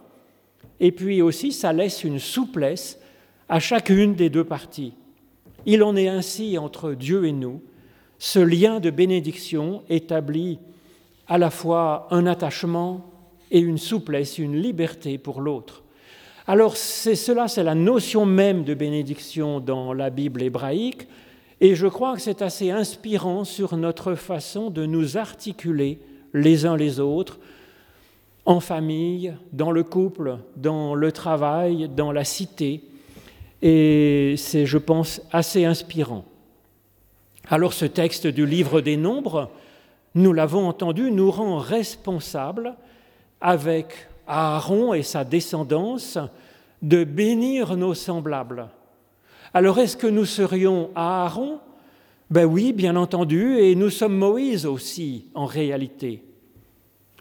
et 0.79 0.91
puis 0.91 1.21
aussi 1.21 1.51
ça 1.51 1.73
laisse 1.73 2.03
une 2.03 2.19
souplesse 2.19 2.99
à 3.49 3.59
chacune 3.59 4.13
des 4.13 4.29
deux 4.29 4.43
parties. 4.43 4.93
Il 5.65 5.83
en 5.83 5.95
est 5.95 6.07
ainsi 6.07 6.57
entre 6.57 6.93
Dieu 6.93 7.25
et 7.25 7.31
nous, 7.31 7.61
ce 8.19 8.39
lien 8.39 8.79
de 8.79 8.89
bénédiction 8.89 9.83
établit 9.89 10.59
à 11.27 11.37
la 11.37 11.49
fois 11.49 12.07
un 12.11 12.25
attachement 12.25 13.05
et 13.51 13.59
une 13.59 13.77
souplesse, 13.77 14.37
une 14.37 14.55
liberté 14.55 15.17
pour 15.17 15.41
l'autre. 15.41 15.83
Alors 16.47 16.75
c'est 16.75 17.15
cela, 17.15 17.47
c'est 17.47 17.63
la 17.63 17.75
notion 17.75 18.25
même 18.25 18.63
de 18.63 18.73
bénédiction 18.73 19.59
dans 19.59 19.93
la 19.93 20.09
Bible 20.09 20.41
hébraïque, 20.41 21.07
et 21.61 21.75
je 21.75 21.87
crois 21.87 22.15
que 22.15 22.21
c'est 22.21 22.41
assez 22.41 22.71
inspirant 22.71 23.45
sur 23.45 23.77
notre 23.77 24.15
façon 24.15 24.69
de 24.69 24.85
nous 24.85 25.17
articuler 25.17 25.99
les 26.33 26.65
uns 26.65 26.75
les 26.75 26.99
autres 26.99 27.39
en 28.45 28.59
famille, 28.59 29.33
dans 29.53 29.71
le 29.71 29.83
couple, 29.83 30.37
dans 30.57 30.95
le 30.95 31.11
travail, 31.13 31.89
dans 31.95 32.11
la 32.11 32.25
cité. 32.25 32.83
Et 33.61 34.35
c'est, 34.37 34.65
je 34.65 34.77
pense, 34.77 35.21
assez 35.31 35.63
inspirant. 35.63 36.25
Alors 37.47 37.71
ce 37.71 37.85
texte 37.85 38.27
du 38.27 38.45
livre 38.45 38.81
des 38.81 38.97
nombres, 38.97 39.49
nous 40.15 40.33
l'avons 40.33 40.67
entendu, 40.67 41.11
nous 41.11 41.31
rend 41.31 41.57
responsables 41.57 42.75
avec 43.41 44.07
Aaron 44.27 44.93
et 44.93 45.03
sa 45.03 45.23
descendance 45.23 46.17
de 46.81 47.03
bénir 47.03 47.75
nos 47.77 47.93
semblables. 47.93 48.69
Alors 49.53 49.79
est-ce 49.79 49.97
que 49.97 50.07
nous 50.07 50.25
serions 50.25 50.89
Aaron? 50.95 51.59
Ben 52.29 52.45
oui, 52.45 52.73
bien 52.73 52.95
entendu, 52.95 53.57
et 53.57 53.75
nous 53.75 53.89
sommes 53.89 54.17
Moïse 54.17 54.65
aussi 54.65 55.29
en 55.35 55.45
réalité. 55.45 56.23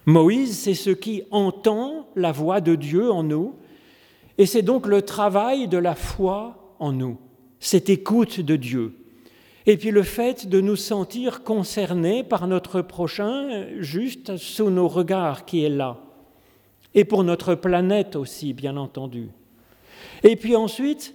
Moïse, 0.07 0.59
c'est 0.59 0.75
ce 0.75 0.91
qui 0.91 1.23
entend 1.31 2.09
la 2.17 2.33
voix 2.33 2.61
de 2.61 2.75
Dieu 2.75 3.11
en 3.11 3.23
nous, 3.23 3.55
et 4.39 4.47
c'est 4.47 4.63
donc 4.63 4.87
le 4.87 5.03
travail 5.03 5.69
de 5.69 5.77
la 5.77 5.95
foi 5.95 6.75
en 6.79 6.93
nous, 6.93 7.19
cette 7.61 7.91
écoute 7.91 8.41
de 8.41 8.57
Dieu. 8.57 8.95
Et 9.66 9.77
puis 9.77 9.90
le 9.90 10.03
fait 10.03 10.48
de 10.48 10.61
nous 10.61 10.77
sentir 10.77 11.44
concernés 11.44 12.25
par 12.25 12.48
notre 12.48 12.83
prochain 12.83 13.66
juste 13.79 14.37
sous 14.37 14.70
nos 14.70 14.88
regards 14.88 15.44
qui 15.44 15.64
est 15.64 15.68
là. 15.68 15.98
Et 16.94 17.05
pour 17.05 17.25
notre 17.25 17.55
planète 17.55 18.16
aussi, 18.16 18.53
bien 18.53 18.77
entendu. 18.77 19.31
Et 20.25 20.37
puis 20.37 20.57
ensuite, 20.57 21.14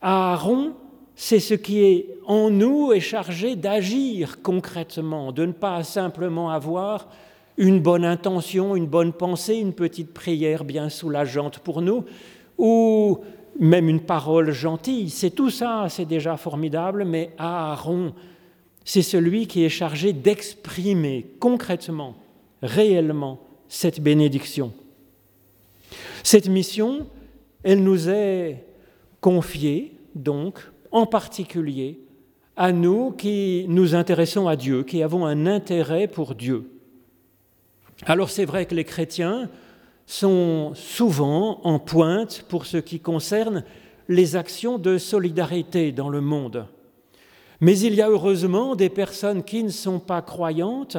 Aaron, 0.00 0.74
c'est 1.14 1.40
ce 1.40 1.54
qui 1.54 1.80
est 1.80 2.16
en 2.26 2.48
nous 2.48 2.92
est 2.92 3.00
chargé 3.00 3.56
d'agir 3.56 4.40
concrètement, 4.42 5.32
de 5.32 5.44
ne 5.44 5.52
pas 5.52 5.82
simplement 5.84 6.50
avoir 6.50 7.08
une 7.58 7.80
bonne 7.80 8.06
intention, 8.06 8.74
une 8.74 8.86
bonne 8.86 9.12
pensée, 9.12 9.56
une 9.56 9.74
petite 9.74 10.14
prière 10.14 10.64
bien 10.64 10.88
soulageante 10.88 11.58
pour 11.58 11.82
nous, 11.82 12.04
ou 12.56 13.18
même 13.60 13.88
une 13.88 14.00
parole 14.00 14.50
gentille. 14.50 15.10
C'est 15.10 15.30
tout 15.30 15.50
ça, 15.50 15.86
c'est 15.88 16.06
déjà 16.06 16.36
formidable, 16.36 17.04
mais 17.04 17.30
Aaron, 17.38 18.14
c'est 18.84 19.02
celui 19.02 19.46
qui 19.46 19.64
est 19.64 19.68
chargé 19.68 20.12
d'exprimer 20.12 21.26
concrètement, 21.38 22.16
réellement, 22.62 23.38
cette 23.68 24.00
bénédiction. 24.00 24.72
Cette 26.24 26.48
mission, 26.48 27.06
elle 27.62 27.84
nous 27.84 28.08
est 28.08 28.64
confiée, 29.20 29.92
donc, 30.14 30.58
en 30.90 31.06
particulier, 31.06 32.00
à 32.56 32.72
nous 32.72 33.12
qui 33.12 33.66
nous 33.68 33.94
intéressons 33.94 34.48
à 34.48 34.56
Dieu, 34.56 34.82
qui 34.82 35.02
avons 35.02 35.26
un 35.26 35.46
intérêt 35.46 36.08
pour 36.08 36.34
Dieu. 36.34 36.70
Alors 38.06 38.30
c'est 38.30 38.44
vrai 38.46 38.66
que 38.66 38.74
les 38.74 38.84
chrétiens 38.84 39.50
sont 40.10 40.72
souvent 40.74 41.60
en 41.62 41.78
pointe 41.78 42.44
pour 42.48 42.66
ce 42.66 42.78
qui 42.78 42.98
concerne 42.98 43.62
les 44.08 44.34
actions 44.34 44.76
de 44.76 44.98
solidarité 44.98 45.92
dans 45.92 46.08
le 46.08 46.20
monde. 46.20 46.66
Mais 47.60 47.78
il 47.78 47.94
y 47.94 48.02
a 48.02 48.08
heureusement 48.08 48.74
des 48.74 48.88
personnes 48.88 49.44
qui 49.44 49.62
ne 49.62 49.68
sont 49.68 50.00
pas 50.00 50.20
croyantes 50.20 50.96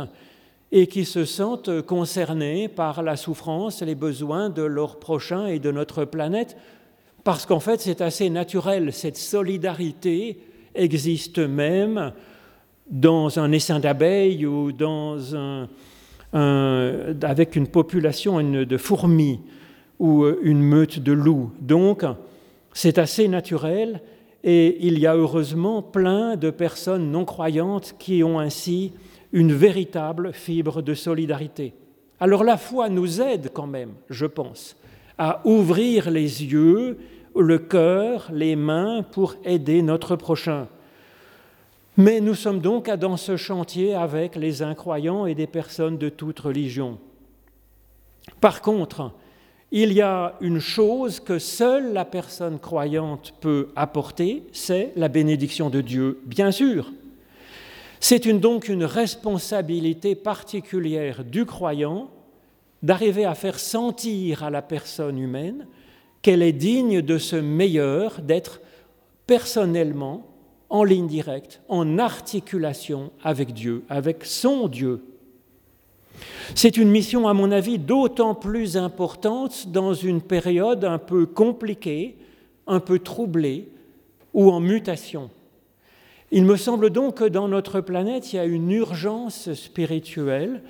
et 0.71 0.87
qui 0.87 1.03
se 1.03 1.25
sentent 1.25 1.81
concernées 1.81 2.69
par 2.69 3.03
la 3.03 3.17
souffrance 3.17 3.81
les 3.81 3.95
besoins 3.95 4.49
de 4.49 4.61
leurs 4.61 4.97
prochains 4.97 5.47
et 5.47 5.59
de 5.59 5.71
notre 5.71 6.05
planète, 6.05 6.55
parce 7.25 7.45
qu'en 7.45 7.59
fait 7.59 7.81
c'est 7.81 7.99
assez 7.99 8.29
naturel, 8.29 8.93
cette 8.93 9.17
solidarité 9.17 10.39
existe 10.73 11.39
même 11.39 12.13
dans 12.89 13.39
un 13.39 13.51
essaim 13.51 13.81
d'abeilles 13.81 14.45
ou 14.45 14.71
dans 14.71 15.35
un, 15.35 15.67
avec 16.33 17.55
une 17.55 17.67
population 17.67 18.41
de 18.41 18.77
fourmis 18.77 19.41
ou 20.01 20.23
euh, 20.23 20.39
une 20.41 20.61
meute 20.61 20.99
de 20.99 21.11
loups. 21.11 21.51
Donc, 21.61 22.03
c'est 22.73 22.97
assez 22.97 23.27
naturel 23.27 24.01
et 24.43 24.85
il 24.85 24.97
y 24.97 25.05
a 25.05 25.15
heureusement 25.15 25.81
plein 25.83 26.35
de 26.35 26.49
personnes 26.49 27.11
non 27.11 27.23
croyantes 27.25 27.95
qui 27.99 28.23
ont 28.23 28.39
ainsi 28.39 28.93
une 29.31 29.53
véritable 29.53 30.33
fibre 30.33 30.81
de 30.81 30.93
solidarité. 30.93 31.73
Alors 32.19 32.43
la 32.43 32.57
foi 32.57 32.89
nous 32.89 33.21
aide 33.21 33.51
quand 33.53 33.67
même, 33.67 33.93
je 34.09 34.25
pense, 34.25 34.75
à 35.17 35.41
ouvrir 35.45 36.09
les 36.09 36.43
yeux, 36.43 36.97
le 37.35 37.59
cœur, 37.59 38.29
les 38.33 38.55
mains 38.55 39.03
pour 39.03 39.35
aider 39.45 39.81
notre 39.81 40.15
prochain. 40.15 40.67
Mais 42.03 42.19
nous 42.19 42.33
sommes 42.33 42.61
donc 42.61 42.89
dans 42.89 43.15
ce 43.15 43.37
chantier 43.37 43.93
avec 43.93 44.35
les 44.35 44.63
incroyants 44.63 45.27
et 45.27 45.35
des 45.35 45.45
personnes 45.45 45.99
de 45.99 46.09
toute 46.09 46.39
religion. 46.39 46.97
Par 48.39 48.63
contre, 48.63 49.11
il 49.71 49.93
y 49.93 50.01
a 50.01 50.33
une 50.41 50.57
chose 50.57 51.19
que 51.19 51.37
seule 51.37 51.93
la 51.93 52.03
personne 52.03 52.57
croyante 52.57 53.35
peut 53.39 53.67
apporter, 53.75 54.41
c'est 54.51 54.93
la 54.95 55.09
bénédiction 55.09 55.69
de 55.69 55.79
Dieu, 55.81 56.19
bien 56.25 56.49
sûr. 56.49 56.91
C'est 57.99 58.27
donc 58.29 58.67
une 58.67 58.85
responsabilité 58.85 60.15
particulière 60.15 61.23
du 61.23 61.45
croyant 61.45 62.09
d'arriver 62.81 63.25
à 63.25 63.35
faire 63.35 63.59
sentir 63.59 64.43
à 64.43 64.49
la 64.49 64.63
personne 64.63 65.19
humaine 65.19 65.67
qu'elle 66.23 66.41
est 66.41 66.51
digne 66.51 67.03
de 67.03 67.19
ce 67.19 67.35
meilleur, 67.35 68.21
d'être 68.21 68.59
personnellement 69.27 70.30
en 70.71 70.85
ligne 70.85 71.07
directe, 71.07 71.61
en 71.67 71.99
articulation 71.99 73.11
avec 73.21 73.53
Dieu, 73.53 73.83
avec 73.89 74.23
son 74.23 74.69
Dieu. 74.69 75.03
C'est 76.55 76.77
une 76.77 76.89
mission, 76.89 77.27
à 77.27 77.33
mon 77.33 77.51
avis, 77.51 77.77
d'autant 77.77 78.33
plus 78.33 78.77
importante 78.77 79.67
dans 79.67 79.93
une 79.93 80.21
période 80.21 80.85
un 80.85 80.97
peu 80.97 81.25
compliquée, 81.25 82.15
un 82.67 82.79
peu 82.79 82.99
troublée 82.99 83.67
ou 84.33 84.49
en 84.49 84.61
mutation. 84.61 85.29
Il 86.31 86.45
me 86.45 86.55
semble 86.55 86.89
donc 86.89 87.15
que 87.15 87.25
dans 87.25 87.49
notre 87.49 87.81
planète, 87.81 88.31
il 88.31 88.37
y 88.37 88.39
a 88.39 88.45
une 88.45 88.71
urgence 88.71 89.53
spirituelle 89.53 90.63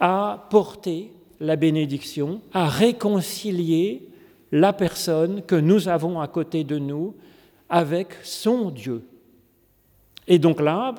à 0.00 0.46
porter 0.48 1.12
la 1.40 1.56
bénédiction, 1.56 2.40
à 2.54 2.68
réconcilier 2.68 4.08
la 4.50 4.72
personne 4.72 5.42
que 5.42 5.56
nous 5.56 5.88
avons 5.88 6.20
à 6.20 6.28
côté 6.28 6.64
de 6.64 6.78
nous 6.78 7.14
avec 7.68 8.14
son 8.22 8.70
Dieu. 8.70 9.02
Et 10.28 10.38
donc 10.38 10.60
là, 10.60 10.94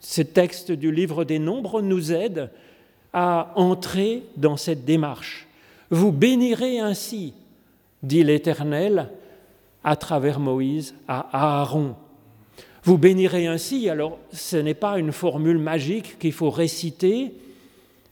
ce 0.00 0.22
texte 0.22 0.72
du 0.72 0.92
livre 0.92 1.24
des 1.24 1.38
Nombres 1.38 1.82
nous 1.82 2.12
aide 2.12 2.50
à 3.12 3.52
entrer 3.54 4.24
dans 4.36 4.56
cette 4.56 4.84
démarche. 4.84 5.46
Vous 5.90 6.12
bénirez 6.12 6.80
ainsi, 6.80 7.32
dit 8.02 8.24
l'Éternel 8.24 9.08
à 9.84 9.96
travers 9.96 10.40
Moïse 10.40 10.94
à 11.08 11.60
Aaron. 11.60 11.94
Vous 12.82 12.98
bénirez 12.98 13.46
ainsi, 13.46 13.88
alors 13.88 14.18
ce 14.32 14.56
n'est 14.56 14.74
pas 14.74 14.98
une 14.98 15.12
formule 15.12 15.58
magique 15.58 16.18
qu'il 16.18 16.32
faut 16.32 16.50
réciter, 16.50 17.32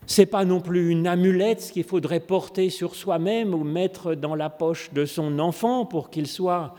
ce 0.07 0.23
n'est 0.23 0.27
pas 0.27 0.45
non 0.45 0.61
plus 0.61 0.91
une 0.91 1.07
amulette 1.07 1.71
qu'il 1.73 1.85
faudrait 1.85 2.21
porter 2.21 2.71
sur 2.71 2.95
soi-même 2.95 3.55
ou 3.55 3.65
mettre 3.65 4.15
dans 4.15 4.35
la 4.35 4.51
poche 4.51 4.93
de 4.93 5.05
son 5.05 5.39
enfant 5.39 5.85
pour 5.85 6.11
qu'il 6.11 6.27
soit 6.27 6.75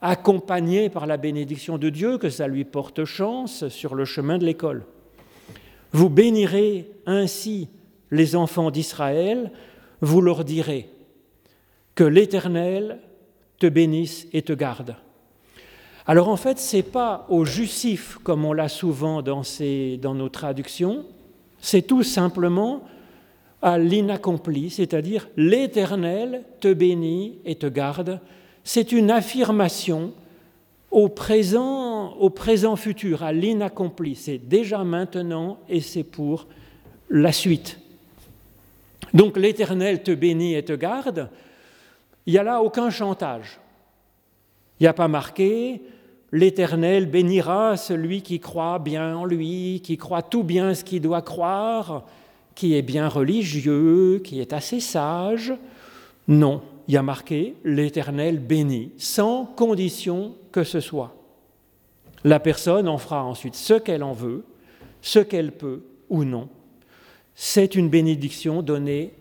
accompagné 0.00 0.88
par 0.88 1.06
la 1.06 1.16
bénédiction 1.16 1.78
de 1.78 1.88
Dieu, 1.88 2.18
que 2.18 2.30
ça 2.30 2.46
lui 2.46 2.64
porte 2.64 3.04
chance 3.04 3.68
sur 3.68 3.94
le 3.94 4.04
chemin 4.04 4.38
de 4.38 4.44
l'école. 4.44 4.84
Vous 5.92 6.08
bénirez 6.08 6.90
ainsi 7.06 7.68
les 8.10 8.36
enfants 8.36 8.70
d'Israël, 8.70 9.50
vous 10.00 10.20
leur 10.20 10.44
direz 10.44 10.88
que 11.94 12.04
l'Éternel 12.04 13.00
te 13.58 13.66
bénisse 13.66 14.28
et 14.32 14.42
te 14.42 14.52
garde. 14.52 14.94
Alors 16.06 16.28
en 16.28 16.36
fait, 16.36 16.58
ce 16.58 16.76
n'est 16.76 16.82
pas 16.82 17.26
au 17.28 17.44
justif 17.44 18.18
comme 18.22 18.44
on 18.44 18.52
l'a 18.52 18.68
souvent 18.68 19.20
dans, 19.20 19.42
dans 20.00 20.14
nos 20.14 20.28
traductions, 20.28 21.04
c'est 21.60 21.82
tout 21.82 22.02
simplement 22.02 22.84
à 23.60 23.78
l'inaccompli, 23.78 24.70
c'est-à-dire 24.70 25.28
l'Éternel 25.36 26.44
te 26.60 26.72
bénit 26.72 27.40
et 27.44 27.56
te 27.56 27.66
garde, 27.66 28.20
c'est 28.68 28.92
une 28.92 29.10
affirmation 29.10 30.12
au 30.90 31.08
présent, 31.08 32.12
au 32.16 32.28
présent 32.28 32.76
futur, 32.76 33.22
à 33.22 33.32
l'inaccompli. 33.32 34.14
C'est 34.14 34.36
déjà 34.36 34.84
maintenant 34.84 35.58
et 35.70 35.80
c'est 35.80 36.02
pour 36.02 36.46
la 37.08 37.32
suite. 37.32 37.80
Donc 39.14 39.38
l'Éternel 39.38 40.02
te 40.02 40.10
bénit 40.10 40.54
et 40.54 40.62
te 40.62 40.74
garde. 40.74 41.30
Il 42.26 42.34
n'y 42.34 42.38
a 42.38 42.42
là 42.42 42.60
aucun 42.60 42.90
chantage. 42.90 43.58
Il 44.78 44.82
n'y 44.82 44.88
a 44.88 44.92
pas 44.92 45.08
marqué 45.08 45.80
L'Éternel 46.30 47.06
bénira 47.06 47.78
celui 47.78 48.20
qui 48.20 48.38
croit 48.38 48.78
bien 48.78 49.16
en 49.16 49.24
lui, 49.24 49.80
qui 49.82 49.96
croit 49.96 50.20
tout 50.20 50.42
bien 50.42 50.74
ce 50.74 50.84
qu'il 50.84 51.00
doit 51.00 51.22
croire, 51.22 52.04
qui 52.54 52.74
est 52.74 52.82
bien 52.82 53.08
religieux, 53.08 54.20
qui 54.22 54.42
est 54.42 54.52
assez 54.52 54.80
sage. 54.80 55.54
Non, 56.28 56.60
il 56.88 56.94
y 56.94 56.96
a 56.96 57.02
marqué 57.02 57.54
l'Éternel 57.64 58.38
bénit, 58.38 58.92
sans 58.96 59.44
condition 59.44 60.34
que 60.50 60.64
ce 60.64 60.80
soit. 60.80 61.14
La 62.24 62.40
personne 62.40 62.88
en 62.88 62.96
fera 62.96 63.22
ensuite 63.24 63.54
ce 63.54 63.74
qu'elle 63.74 64.02
en 64.02 64.14
veut, 64.14 64.44
ce 65.02 65.18
qu'elle 65.18 65.52
peut 65.52 65.82
ou 66.08 66.24
non. 66.24 66.48
C'est 67.34 67.74
une 67.74 67.90
bénédiction 67.90 68.62
donnée 68.62 69.12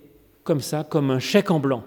comme 0.46 0.62
ça, 0.62 0.86
comme 0.86 1.12
un 1.12 1.20
chèque 1.20 1.52
en 1.52 1.60
blanc. 1.60 1.84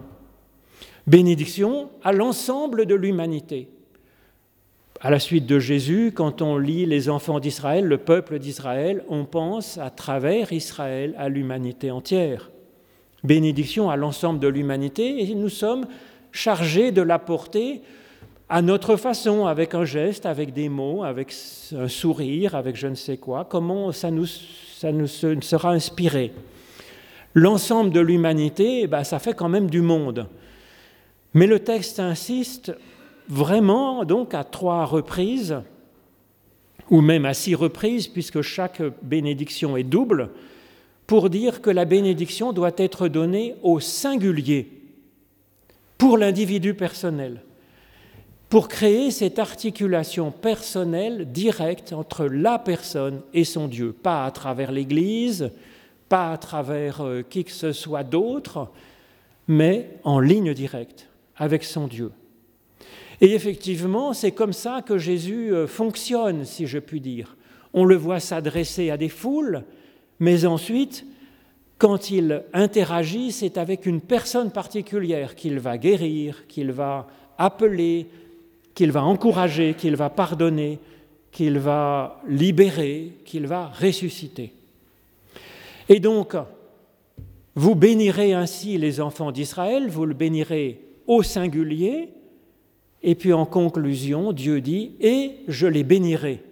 Bénédiction 1.06 1.90
à 2.04 2.12
l'ensemble 2.12 2.84
de 2.84 2.94
l'humanité. 2.94 3.70
À 5.00 5.10
la 5.10 5.18
suite 5.18 5.46
de 5.46 5.58
Jésus, 5.58 6.12
quand 6.14 6.42
on 6.42 6.58
lit 6.58 6.84
les 6.84 7.08
enfants 7.08 7.40
d'Israël, 7.40 7.86
le 7.86 7.96
peuple 7.96 8.38
d'Israël, 8.38 9.02
on 9.08 9.24
pense 9.24 9.78
à 9.78 9.88
travers 9.88 10.52
Israël 10.52 11.14
à 11.16 11.30
l'humanité 11.30 11.90
entière 11.90 12.49
bénédiction 13.24 13.90
à 13.90 13.96
l'ensemble 13.96 14.38
de 14.38 14.48
l'humanité 14.48 15.22
et 15.22 15.34
nous 15.34 15.48
sommes 15.48 15.86
chargés 16.32 16.92
de 16.92 17.02
l'apporter 17.02 17.82
à 18.48 18.62
notre 18.62 18.96
façon, 18.96 19.46
avec 19.46 19.74
un 19.74 19.84
geste, 19.84 20.26
avec 20.26 20.52
des 20.52 20.68
mots, 20.68 21.04
avec 21.04 21.32
un 21.72 21.86
sourire, 21.86 22.56
avec 22.56 22.74
je 22.76 22.88
ne 22.88 22.96
sais 22.96 23.16
quoi, 23.16 23.46
comment 23.48 23.92
ça 23.92 24.10
nous, 24.10 24.26
sera 24.26 25.70
inspiré. 25.70 26.32
L'ensemble 27.32 27.92
de 27.92 28.00
l'humanité, 28.00 28.88
bah, 28.88 29.04
ça 29.04 29.20
fait 29.20 29.34
quand 29.34 29.48
même 29.48 29.70
du 29.70 29.82
monde. 29.82 30.26
Mais 31.32 31.46
le 31.46 31.60
texte 31.60 32.00
insiste 32.00 32.72
vraiment, 33.28 34.04
donc 34.04 34.34
à 34.34 34.42
trois 34.42 34.84
reprises, 34.84 35.56
ou 36.90 37.02
même 37.02 37.26
à 37.26 37.34
six 37.34 37.54
reprises, 37.54 38.08
puisque 38.08 38.42
chaque 38.42 38.82
bénédiction 39.00 39.76
est 39.76 39.84
double, 39.84 40.30
pour 41.10 41.28
dire 41.28 41.60
que 41.60 41.70
la 41.70 41.86
bénédiction 41.86 42.52
doit 42.52 42.70
être 42.76 43.08
donnée 43.08 43.56
au 43.64 43.80
singulier, 43.80 44.68
pour 45.98 46.16
l'individu 46.16 46.72
personnel, 46.74 47.42
pour 48.48 48.68
créer 48.68 49.10
cette 49.10 49.40
articulation 49.40 50.30
personnelle 50.30 51.32
directe 51.32 51.92
entre 51.92 52.26
la 52.26 52.60
personne 52.60 53.22
et 53.34 53.42
son 53.42 53.66
Dieu, 53.66 53.92
pas 53.92 54.24
à 54.24 54.30
travers 54.30 54.70
l'Église, 54.70 55.50
pas 56.08 56.30
à 56.30 56.38
travers 56.38 57.00
euh, 57.00 57.22
qui 57.28 57.42
que 57.42 57.50
ce 57.50 57.72
soit 57.72 58.04
d'autre, 58.04 58.70
mais 59.48 59.98
en 60.04 60.20
ligne 60.20 60.54
directe 60.54 61.08
avec 61.34 61.64
son 61.64 61.88
Dieu. 61.88 62.12
Et 63.20 63.34
effectivement, 63.34 64.12
c'est 64.12 64.30
comme 64.30 64.52
ça 64.52 64.80
que 64.80 64.96
Jésus 64.96 65.52
euh, 65.52 65.66
fonctionne, 65.66 66.44
si 66.44 66.68
je 66.68 66.78
puis 66.78 67.00
dire. 67.00 67.36
On 67.74 67.84
le 67.84 67.96
voit 67.96 68.20
s'adresser 68.20 68.90
à 68.90 68.96
des 68.96 69.08
foules, 69.08 69.64
mais 70.20 70.44
ensuite, 70.44 71.06
quand 71.78 72.10
il 72.10 72.44
interagit, 72.52 73.32
c'est 73.32 73.56
avec 73.56 73.86
une 73.86 74.02
personne 74.02 74.50
particulière 74.50 75.34
qu'il 75.34 75.58
va 75.58 75.78
guérir, 75.78 76.46
qu'il 76.46 76.72
va 76.72 77.08
appeler, 77.38 78.06
qu'il 78.74 78.92
va 78.92 79.02
encourager, 79.02 79.74
qu'il 79.74 79.96
va 79.96 80.10
pardonner, 80.10 80.78
qu'il 81.32 81.58
va 81.58 82.20
libérer, 82.28 83.12
qu'il 83.24 83.46
va 83.46 83.68
ressusciter. 83.68 84.52
Et 85.88 86.00
donc, 86.00 86.36
vous 87.54 87.74
bénirez 87.74 88.34
ainsi 88.34 88.76
les 88.76 89.00
enfants 89.00 89.32
d'Israël, 89.32 89.88
vous 89.88 90.04
le 90.04 90.14
bénirez 90.14 90.80
au 91.06 91.22
singulier, 91.22 92.10
et 93.02 93.14
puis 93.14 93.32
en 93.32 93.46
conclusion, 93.46 94.32
Dieu 94.32 94.60
dit, 94.60 94.92
et 95.00 95.36
je 95.48 95.66
les 95.66 95.82
bénirai. 95.82 96.42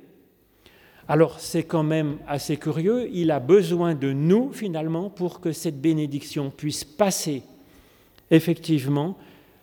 Alors 1.09 1.41
c'est 1.41 1.63
quand 1.63 1.83
même 1.83 2.19
assez 2.29 2.59
curieux, 2.59 3.09
il 3.11 3.31
a 3.31 3.41
besoin 3.41 3.95
de 3.95 4.13
nous 4.13 4.53
finalement 4.53 5.09
pour 5.09 5.41
que 5.41 5.53
cette 5.53 5.81
bénédiction 5.81 6.51
puisse 6.51 6.85
passer. 6.85 7.43
Effectivement, 8.31 9.17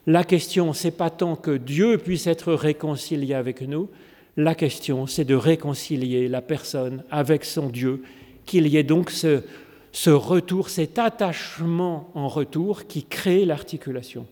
la 0.07 0.23
question, 0.23 0.73
c'est 0.73 0.97
pas 0.97 1.11
tant 1.11 1.35
que 1.35 1.55
Dieu 1.55 1.99
puisse 1.99 2.25
être 2.25 2.53
réconcilié 2.53 3.35
avec 3.35 3.61
nous, 3.61 3.89
la 4.37 4.55
question, 4.55 5.05
c'est 5.05 5.23
de 5.23 5.35
réconcilier 5.35 6.27
la 6.27 6.41
personne 6.41 7.03
avec 7.11 7.45
son 7.45 7.69
Dieu, 7.69 8.01
qu'il 8.45 8.67
y 8.67 8.77
ait 8.77 8.83
donc 8.83 9.11
ce, 9.11 9.43
ce 9.91 10.09
retour, 10.09 10.69
cet 10.69 10.97
attachement 10.97 12.09
en 12.15 12.27
retour 12.27 12.85
qui 12.87 13.03
crée 13.03 13.45
l'articulation. 13.45 14.25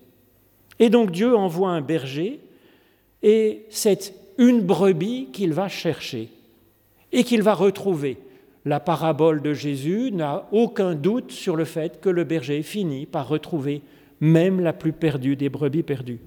Et 0.79 0.89
donc 0.89 1.11
Dieu 1.11 1.35
envoie 1.35 1.69
un 1.69 1.81
berger 1.81 2.39
et 3.21 3.65
c'est 3.69 4.15
une 4.39 4.61
brebis 4.61 5.29
qu'il 5.31 5.53
va 5.53 5.69
chercher 5.69 6.29
et 7.13 7.23
qu'il 7.23 7.43
va 7.43 7.53
retrouver. 7.53 8.17
La 8.65 8.79
parabole 8.79 9.41
de 9.41 9.53
Jésus 9.53 10.11
n'a 10.11 10.47
aucun 10.51 10.95
doute 10.95 11.31
sur 11.31 11.55
le 11.55 11.63
fait 11.63 12.01
que 12.01 12.09
le 12.09 12.23
berger 12.23 12.63
finit 12.63 13.05
par 13.05 13.27
retrouver 13.29 13.81
même 14.19 14.59
la 14.59 14.73
plus 14.73 14.93
perdue 14.93 15.35
des 15.35 15.49
brebis 15.49 15.83
perdues. 15.83 16.19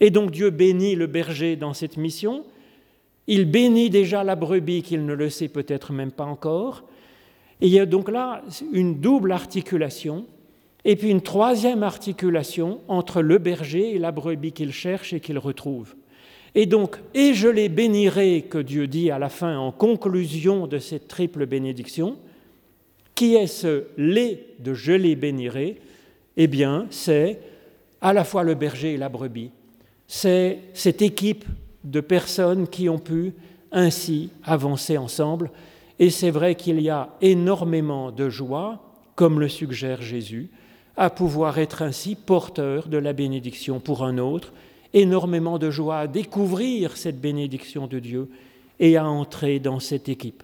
Et 0.00 0.10
donc 0.10 0.30
Dieu 0.30 0.50
bénit 0.50 0.94
le 0.94 1.06
berger 1.06 1.56
dans 1.56 1.72
cette 1.72 1.96
mission. 1.96 2.44
Il 3.26 3.50
bénit 3.50 3.90
déjà 3.90 4.22
la 4.22 4.36
brebis 4.36 4.82
qu'il 4.82 5.06
ne 5.06 5.14
le 5.14 5.30
sait 5.30 5.48
peut-être 5.48 5.92
même 5.92 6.12
pas 6.12 6.24
encore. 6.24 6.84
Et 7.60 7.66
il 7.66 7.72
y 7.72 7.80
a 7.80 7.86
donc 7.86 8.10
là 8.10 8.42
une 8.72 9.00
double 9.00 9.32
articulation 9.32 10.26
et 10.84 10.96
puis 10.96 11.10
une 11.10 11.22
troisième 11.22 11.82
articulation 11.82 12.80
entre 12.88 13.22
le 13.22 13.38
berger 13.38 13.94
et 13.94 13.98
la 13.98 14.12
brebis 14.12 14.52
qu'il 14.52 14.72
cherche 14.72 15.12
et 15.12 15.20
qu'il 15.20 15.38
retrouve. 15.38 15.94
Et 16.60 16.66
donc, 16.66 16.96
et 17.14 17.34
je 17.34 17.46
les 17.46 17.68
bénirai, 17.68 18.46
que 18.50 18.58
Dieu 18.58 18.88
dit 18.88 19.12
à 19.12 19.20
la 19.20 19.28
fin 19.28 19.56
en 19.56 19.70
conclusion 19.70 20.66
de 20.66 20.80
cette 20.80 21.06
triple 21.06 21.46
bénédiction, 21.46 22.16
qui 23.14 23.36
est 23.36 23.46
ce 23.46 23.84
les 23.96 24.44
de 24.58 24.74
je 24.74 24.90
les 24.90 25.14
bénirai 25.14 25.80
Eh 26.36 26.48
bien, 26.48 26.88
c'est 26.90 27.38
à 28.00 28.12
la 28.12 28.24
fois 28.24 28.42
le 28.42 28.56
berger 28.56 28.94
et 28.94 28.96
la 28.96 29.08
brebis. 29.08 29.52
C'est 30.08 30.58
cette 30.74 31.00
équipe 31.00 31.44
de 31.84 32.00
personnes 32.00 32.66
qui 32.66 32.88
ont 32.88 32.98
pu 32.98 33.34
ainsi 33.70 34.30
avancer 34.42 34.98
ensemble. 34.98 35.52
Et 36.00 36.10
c'est 36.10 36.32
vrai 36.32 36.56
qu'il 36.56 36.80
y 36.80 36.90
a 36.90 37.10
énormément 37.20 38.10
de 38.10 38.28
joie, 38.28 38.82
comme 39.14 39.38
le 39.38 39.48
suggère 39.48 40.02
Jésus, 40.02 40.50
à 40.96 41.08
pouvoir 41.08 41.58
être 41.58 41.82
ainsi 41.82 42.16
porteur 42.16 42.88
de 42.88 42.98
la 42.98 43.12
bénédiction 43.12 43.78
pour 43.78 44.02
un 44.02 44.18
autre, 44.18 44.52
énormément 44.94 45.58
de 45.58 45.70
joie 45.70 46.00
à 46.00 46.06
découvrir 46.06 46.96
cette 46.96 47.20
bénédiction 47.20 47.86
de 47.86 47.98
Dieu 47.98 48.28
et 48.80 48.96
à 48.96 49.06
entrer 49.06 49.58
dans 49.58 49.80
cette 49.80 50.08
équipe. 50.08 50.42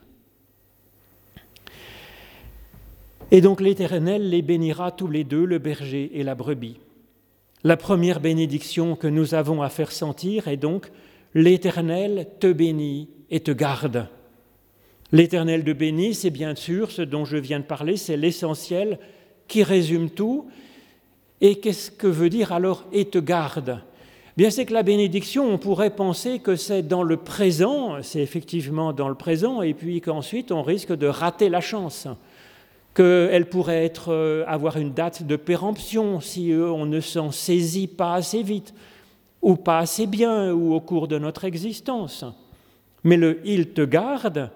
Et 3.31 3.41
donc 3.41 3.61
l'Éternel 3.61 4.29
les 4.29 4.43
bénira 4.43 4.93
tous 4.93 5.09
les 5.09 5.25
deux, 5.25 5.45
le 5.45 5.59
berger 5.59 6.11
et 6.15 6.23
la 6.23 6.35
brebis. 6.35 6.79
La 7.65 7.77
première 7.77 8.21
bénédiction 8.21 8.97
que 8.97 9.07
nous 9.07 9.35
avons 9.35 9.63
à 9.63 9.71
faire 9.71 9.91
sentir 9.91 10.49
est 10.49 10.59
donc 10.59 10.91
L'Éternel 11.35 12.29
te 12.39 12.53
bénit 12.53 13.09
et 13.29 13.41
te 13.41 13.51
garde. 13.51 14.09
L'Éternel 15.11 15.65
te 15.65 15.73
bénit, 15.73 16.15
c'est 16.15 16.31
bien 16.31 16.55
sûr 16.55 16.93
ce 16.93 17.03
dont 17.03 17.25
je 17.25 17.37
viens 17.37 17.59
de 17.59 17.65
parler, 17.65 17.97
c'est 17.97 18.17
l'essentiel 18.17 18.99
qui 19.49 19.65
résume 19.65 20.11
tout. 20.11 20.49
Et 21.41 21.57
qu'est-ce 21.57 21.91
que 21.91 22.07
veut 22.07 22.31
dire 22.31 22.53
alors 22.53 22.85
et 22.93 23.07
te 23.07 23.19
garde? 23.19 23.81
Bien, 24.37 24.51
c'est 24.51 24.67
que 24.67 24.73
la 24.73 24.83
bénédiction, 24.83 25.49
on 25.49 25.59
pourrait 25.59 25.95
penser 25.95 26.41
que 26.41 26.57
c'est 26.57 26.83
dans 26.83 27.05
le 27.05 27.17
présent, 27.17 28.03
c'est 28.03 28.21
effectivement 28.21 28.93
dans 28.93 29.09
le 29.09 29.15
présent, 29.15 29.63
et 29.63 29.75
puis 29.75 30.01
qu'ensuite 30.01 30.51
on 30.51 30.63
risque 30.63 30.93
de 30.93 31.07
rater 31.07 31.49
la 31.49 31.61
chance, 31.61 32.09
qu'elle 32.95 33.49
pourrait 33.49 33.93
euh, 34.09 34.45
avoir 34.49 34.77
une 34.77 34.93
date 34.93 35.23
de 35.23 35.37
péremption 35.37 36.21
si 36.21 36.51
euh, 36.51 36.69
on 36.69 36.85
ne 36.85 36.99
s'en 36.99 37.31
saisit 37.31 37.87
pas 37.87 38.15
assez 38.15 38.43
vite, 38.43 38.75
ou 39.41 39.55
pas 39.55 39.79
assez 39.79 40.09
bien, 40.09 40.53
ou 40.53 40.75
au 40.75 40.81
cours 40.81 41.07
de 41.07 41.19
notre 41.19 41.45
existence. 41.45 42.25
Mais 43.05 43.17
le 43.17 43.41
il 43.45 43.69
te 43.69 43.83
garde, 43.83 44.51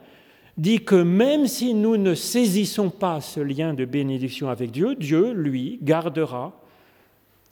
dit 0.56 0.80
que 0.80 0.96
même 0.96 1.46
si 1.46 1.72
nous 1.72 1.96
ne 1.96 2.14
saisissons 2.14 2.90
pas 2.90 3.20
ce 3.20 3.38
lien 3.38 3.74
de 3.74 3.84
bénédiction 3.84 4.48
avec 4.48 4.72
Dieu, 4.72 4.96
Dieu, 4.96 5.32
lui, 5.34 5.78
gardera 5.82 6.57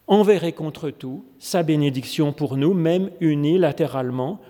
envers 0.07 0.55
contre 0.55 0.90
tout 0.90 1.25
sa 1.38 1.62
bénédiction 1.62 2.33
pour 2.33 2.57
nous, 2.57 2.75
même 2.75 3.11
unilatéralement. 3.21 4.40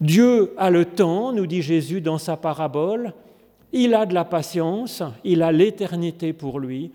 Dieu 0.00 0.52
a 0.56 0.70
le 0.70 0.84
temps, 0.84 1.32
nous 1.32 1.46
dit 1.46 1.62
Jésus 1.62 2.00
dans 2.00 2.18
sa 2.18 2.36
parabole, 2.36 3.12
il 3.72 3.94
a 3.94 4.06
de 4.06 4.14
la 4.14 4.24
patience, 4.24 5.02
il 5.24 5.42
a 5.42 5.52
l'éternité 5.52 6.32
pour 6.32 6.58
lui, 6.58 6.90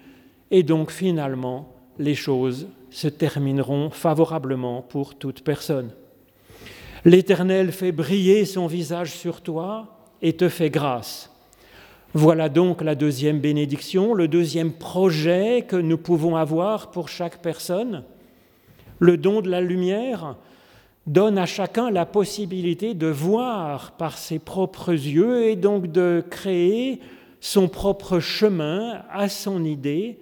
et 0.52 0.63
donc 0.63 0.91
finalement, 0.91 1.73
les 1.97 2.15
choses 2.15 2.67
se 2.89 3.08
termineront 3.08 3.89
favorablement 3.89 4.82
pour 4.82 5.15
toute 5.15 5.43
personne. 5.43 5.91
L'Éternel 7.06 7.71
fait 7.71 7.91
briller 7.91 8.45
son 8.45 8.67
visage 8.67 9.12
sur 9.12 9.41
toi, 9.41 9.97
et 10.21 10.34
te 10.34 10.50
fait 10.50 10.69
grâce. 10.69 11.32
Voilà 12.13 12.50
donc 12.50 12.82
la 12.82 12.96
deuxième 12.96 13.39
bénédiction, 13.39 14.13
le 14.13 14.28
deuxième 14.28 14.72
projet 14.72 15.65
que 15.67 15.76
nous 15.76 15.98
pouvons 15.98 16.36
avoir 16.36 16.91
pour 16.91 17.10
chaque 17.10 17.41
personne. 17.41 18.04
Le 19.00 19.17
don 19.17 19.41
de 19.41 19.50
la 19.50 19.62
lumière 19.62 20.38
donne 21.06 21.38
à 21.38 21.46
chacun 21.46 21.91
la 21.91 22.06
possibilité 22.06 22.93
de 22.93 23.08
voir 23.08 23.91
par 23.91 24.17
ses 24.17 24.39
propres 24.39 24.93
yeux 24.93 25.46
et 25.46 25.56
donc 25.56 25.91
de 25.91 26.24
créer 26.30 27.02
son 27.39 27.67
propre 27.67 28.20
chemin 28.20 29.04
à 29.12 29.30
son 29.30 29.63
idée, 29.63 30.17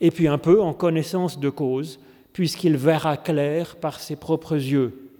et 0.00 0.10
puis 0.10 0.26
un 0.26 0.38
peu 0.38 0.60
en 0.60 0.72
connaissance 0.72 1.38
de 1.38 1.48
cause, 1.48 2.00
puisqu'il 2.32 2.76
verra 2.76 3.16
clair 3.16 3.76
par 3.76 4.00
ses 4.00 4.16
propres 4.16 4.56
yeux. 4.56 5.10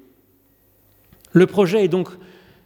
Le 1.33 1.47
projet 1.47 1.85
est 1.85 1.89
donc 1.89 2.09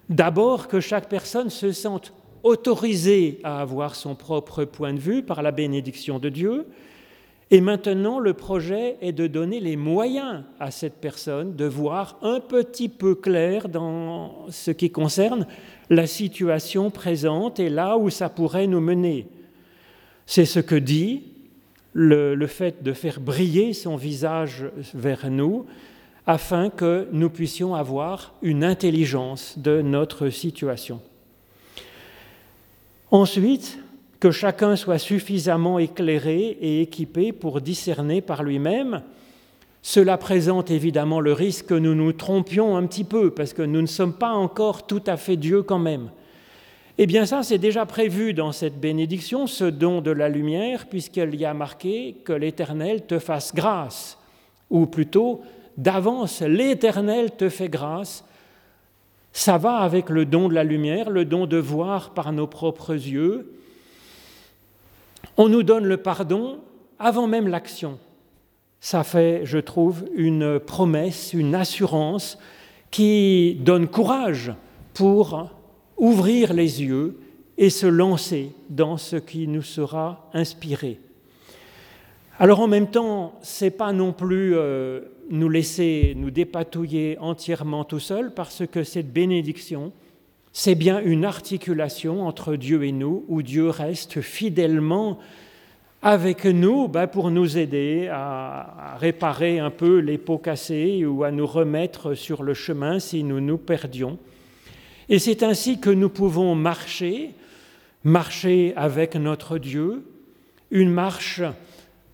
D'abord 0.08 0.68
que 0.68 0.80
chaque 0.80 1.08
personne 1.08 1.50
se 1.50 1.72
sente 1.72 2.12
autorisée 2.44 3.40
à 3.42 3.60
avoir 3.60 3.96
son 3.96 4.14
propre 4.14 4.64
point 4.64 4.92
de 4.92 5.00
vue 5.00 5.22
par 5.22 5.42
la 5.42 5.50
bénédiction 5.50 6.20
de 6.20 6.28
Dieu. 6.28 6.66
Et 7.50 7.60
maintenant, 7.60 8.18
le 8.20 8.34
projet 8.34 8.96
est 9.00 9.12
de 9.12 9.26
donner 9.26 9.60
les 9.60 9.76
moyens 9.76 10.44
à 10.60 10.70
cette 10.70 11.00
personne 11.00 11.56
de 11.56 11.64
voir 11.64 12.18
un 12.22 12.40
petit 12.40 12.88
peu 12.88 13.14
clair 13.14 13.68
dans 13.68 14.46
ce 14.50 14.70
qui 14.70 14.90
concerne 14.90 15.46
la 15.90 16.06
situation 16.06 16.90
présente 16.90 17.60
et 17.60 17.68
là 17.68 17.96
où 17.96 18.10
ça 18.10 18.28
pourrait 18.28 18.66
nous 18.66 18.80
mener. 18.80 19.26
C'est 20.26 20.46
ce 20.46 20.60
que 20.60 20.76
dit 20.76 21.22
le, 21.92 22.46
fait 22.46 22.82
de 22.82 22.92
faire 22.92 23.20
briller 23.20 23.72
son 23.72 23.96
visage 23.96 24.66
vers 24.92 25.30
nous, 25.30 25.66
afin 26.26 26.70
que 26.70 27.06
nous 27.12 27.30
puissions 27.30 27.74
avoir 27.74 28.34
une 28.42 28.64
intelligence 28.64 29.58
de 29.58 29.82
notre 29.82 30.30
situation. 30.30 31.00
Ensuite, 33.10 33.78
que 34.24 34.30
chacun 34.30 34.74
soit 34.74 34.98
suffisamment 34.98 35.78
éclairé 35.78 36.56
et 36.60 36.80
équipé 36.80 37.32
pour 37.32 37.60
discerner 37.60 38.22
par 38.22 38.42
lui-même. 38.42 39.02
Cela 39.82 40.16
présente 40.16 40.70
évidemment 40.70 41.20
le 41.20 41.34
risque 41.34 41.66
que 41.66 41.74
nous 41.74 41.94
nous 41.94 42.14
trompions 42.14 42.74
un 42.76 42.86
petit 42.86 43.04
peu, 43.04 43.30
parce 43.32 43.52
que 43.52 43.60
nous 43.60 43.82
ne 43.82 43.86
sommes 43.86 44.14
pas 44.14 44.32
encore 44.32 44.86
tout 44.86 45.02
à 45.06 45.18
fait 45.18 45.36
Dieu 45.36 45.62
quand 45.62 45.78
même. 45.78 46.08
Eh 46.96 47.06
bien 47.06 47.26
ça, 47.26 47.42
c'est 47.42 47.58
déjà 47.58 47.84
prévu 47.84 48.32
dans 48.32 48.52
cette 48.52 48.80
bénédiction, 48.80 49.46
ce 49.46 49.64
don 49.64 50.00
de 50.00 50.10
la 50.10 50.30
lumière, 50.30 50.86
puisqu'il 50.86 51.34
y 51.34 51.44
a 51.44 51.52
marqué 51.52 52.16
que 52.24 52.32
l'Éternel 52.32 53.04
te 53.04 53.18
fasse 53.18 53.54
grâce, 53.54 54.16
ou 54.70 54.86
plutôt, 54.86 55.42
d'avance, 55.76 56.40
l'Éternel 56.40 57.32
te 57.32 57.50
fait 57.50 57.68
grâce. 57.68 58.24
Ça 59.36 59.58
va 59.58 59.78
avec 59.78 60.10
le 60.10 60.24
don 60.24 60.48
de 60.48 60.54
la 60.54 60.62
lumière, 60.62 61.10
le 61.10 61.24
don 61.24 61.46
de 61.46 61.56
voir 61.56 62.10
par 62.10 62.32
nos 62.32 62.46
propres 62.46 62.94
yeux. 62.94 63.52
On 65.36 65.48
nous 65.48 65.64
donne 65.64 65.84
le 65.84 65.96
pardon 65.96 66.60
avant 67.00 67.26
même 67.26 67.48
l'action. 67.48 67.98
Ça 68.78 69.02
fait, 69.02 69.40
je 69.44 69.58
trouve, 69.58 70.04
une 70.14 70.60
promesse, 70.60 71.32
une 71.32 71.56
assurance 71.56 72.38
qui 72.92 73.56
donne 73.56 73.88
courage 73.88 74.52
pour 74.94 75.50
ouvrir 75.96 76.52
les 76.52 76.82
yeux 76.82 77.18
et 77.58 77.70
se 77.70 77.86
lancer 77.86 78.52
dans 78.70 78.96
ce 78.96 79.16
qui 79.16 79.48
nous 79.48 79.62
sera 79.62 80.30
inspiré. 80.32 81.00
Alors 82.38 82.60
en 82.60 82.68
même 82.68 82.88
temps, 82.88 83.34
c'est 83.42 83.72
pas 83.72 83.92
non 83.92 84.12
plus 84.12 84.54
euh, 84.54 85.00
nous 85.30 85.48
laisser 85.48 86.14
nous 86.16 86.30
dépatouiller 86.30 87.18
entièrement 87.18 87.84
tout 87.84 88.00
seul, 88.00 88.32
parce 88.32 88.66
que 88.66 88.84
cette 88.84 89.12
bénédiction, 89.12 89.92
c'est 90.52 90.74
bien 90.74 91.00
une 91.00 91.24
articulation 91.24 92.26
entre 92.26 92.56
Dieu 92.56 92.84
et 92.84 92.92
nous, 92.92 93.24
où 93.28 93.42
Dieu 93.42 93.68
reste 93.68 94.20
fidèlement 94.20 95.18
avec 96.02 96.44
nous 96.44 96.86
ben, 96.86 97.06
pour 97.06 97.30
nous 97.30 97.56
aider 97.56 98.08
à, 98.10 98.92
à, 98.92 98.96
réparer 98.98 99.58
un 99.58 99.70
peu 99.70 99.98
les 99.98 100.18
pots 100.18 100.38
cassés 100.38 101.04
ou 101.06 101.24
à 101.24 101.30
nous 101.30 101.46
remettre 101.46 102.14
sur 102.14 102.42
le 102.42 102.52
chemin 102.52 102.98
si 102.98 103.24
nous 103.24 103.40
nous 103.40 103.56
perdions. 103.56 104.18
Et 105.08 105.18
c'est 105.18 105.42
ainsi 105.42 105.80
que 105.80 105.90
nous 105.90 106.10
pouvons 106.10 106.54
marcher, 106.54 107.30
marcher 108.04 108.74
avec 108.76 109.16
notre 109.16 109.58
Dieu, 109.58 110.04
une 110.70 110.90
marche 110.90 111.42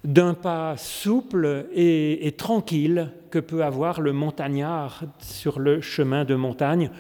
d'un 0.04 0.34
pas 0.34 0.76
souple 0.76 1.66
et, 1.74 2.34
tranquille 2.36 3.10
que 3.30 3.38
peut 3.38 3.62
avoir 3.62 4.00
le 4.00 4.12
montagnard 4.12 5.02
sur 5.20 5.58
le 5.58 5.80
chemin 5.80 6.24
de 6.24 6.34
montagne, 6.34 6.90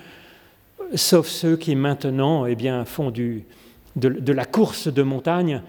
sauf 0.94 1.26
ceux 1.26 1.56
qui 1.56 1.74
maintenant 1.74 2.46
eh 2.46 2.54
bien, 2.54 2.84
font 2.84 3.10
du, 3.10 3.44
de, 3.96 4.32
la 4.32 4.44
course 4.44 4.88
de 4.88 5.02
montagne, 5.02 5.62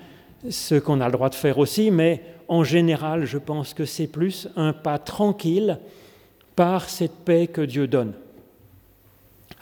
ce 0.50 0.76
qu'on 0.76 1.02
a 1.02 1.06
le 1.06 1.13
droit 1.13 1.30
de 1.30 1.36
faire 1.36 1.58
aussi, 1.58 1.91
mais 1.91 2.22
en 2.48 2.63
général, 2.63 3.26
je 3.26 3.38
pense 3.38 3.74
que 3.74 3.86
c'est 3.86 4.08
plus 4.08 4.50
un 4.56 4.74
pas 4.74 5.00
tranquille 5.00 5.80
par 6.56 6.89
cette 6.89 7.15
paix 7.24 7.48
que 7.48 7.62
Dieu 7.62 7.88
donne. 7.88 8.13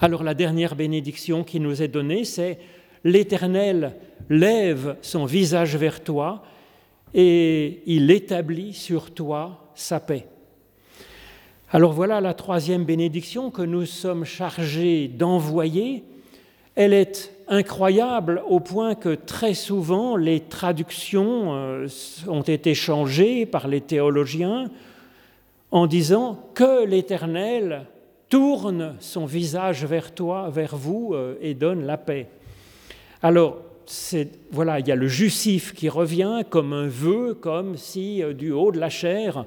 Alors 0.01 0.23
la 0.23 0.34
dernière 0.34 0.75
bénédiction 0.75 1.43
qui 1.43 1.60
nous 1.60 1.82
est 1.82 1.88
donnée, 1.88 2.23
c'est 2.23 2.58
l'Éternel 3.03 3.95
lève 4.29 4.95
son 5.01 5.25
visage 5.25 5.75
vers 5.75 6.03
toi 6.03 6.43
et 7.13 7.82
il 7.86 8.12
établit 8.12 8.74
sur 8.74 9.12
toi 9.12 9.72
sa 9.76 10.00
paix. 10.00 10.28
Alors 11.72 11.93
voilà 11.93 12.19
la 12.19 12.34
troisième 12.34 12.84
bénédiction 12.84 13.52
que 13.52 13.62
nous 13.62 13.86
sommes 13.86 14.26
chargés 14.26 15.08
d'envoyer. 15.08 16.04
Elle 16.76 16.93
est 16.93 17.32
incroyable 17.48 18.41
au 18.48 18.60
point 18.60 18.95
que 18.95 19.13
très 19.13 19.54
souvent 19.54 20.15
les 20.15 20.39
traductions 20.39 21.54
euh, 21.54 21.88
ont 22.28 22.41
été 22.41 22.74
changées 22.74 23.45
par 23.45 23.67
les 23.67 23.82
théologiens 23.82 24.69
en 25.72 25.88
disant 25.88 26.39
que 26.54 26.86
l'Éternel 26.86 27.86
tourne 28.30 28.95
son 29.00 29.26
visage 29.26 29.86
vers 29.86 30.13
toi, 30.13 30.50
vers 30.50 30.76
vous, 30.76 31.12
euh, 31.13 31.36
et 31.41 31.54
donne 31.54 31.86
la 31.86 31.98
paix. 31.98 32.28
Alors, 33.22 33.58
voilà, 34.52 34.80
il 34.80 34.88
y 34.88 34.91
a 34.91 34.95
le 34.95 35.08
justif 35.08 35.73
qui 35.73 35.89
revient 35.89 36.43
comme 36.49 36.73
un 36.73 36.88
vœu, 36.88 37.34
comme 37.34 37.75
si 37.75 38.21
euh, 38.21 38.34
du 38.34 38.52
haut 38.52 38.71
de 38.71 38.80
la 38.80 38.89
chair, 38.89 39.45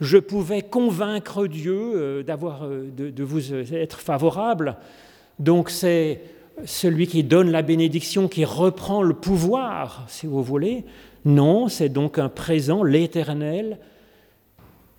je 0.00 0.18
pouvais 0.18 0.62
convaincre 0.62 1.46
Dieu 1.46 1.92
euh, 1.94 2.22
d'avoir, 2.22 2.68
de, 2.68 3.10
de, 3.10 3.24
vous 3.24 3.52
être 3.74 4.00
favorable. 4.00 4.76
Donc 5.38 5.70
c'est 5.70 6.20
celui 6.64 7.06
qui 7.06 7.22
donne 7.22 7.50
la 7.50 7.62
bénédiction 7.62 8.28
qui 8.28 8.44
reprend 8.44 9.02
le 9.02 9.14
pouvoir, 9.14 10.04
si 10.08 10.26
vous 10.26 10.42
voulez. 10.42 10.84
Non, 11.24 11.68
c'est 11.68 11.88
donc 11.88 12.18
un 12.18 12.28
présent, 12.28 12.82
l'Éternel. 12.82 13.78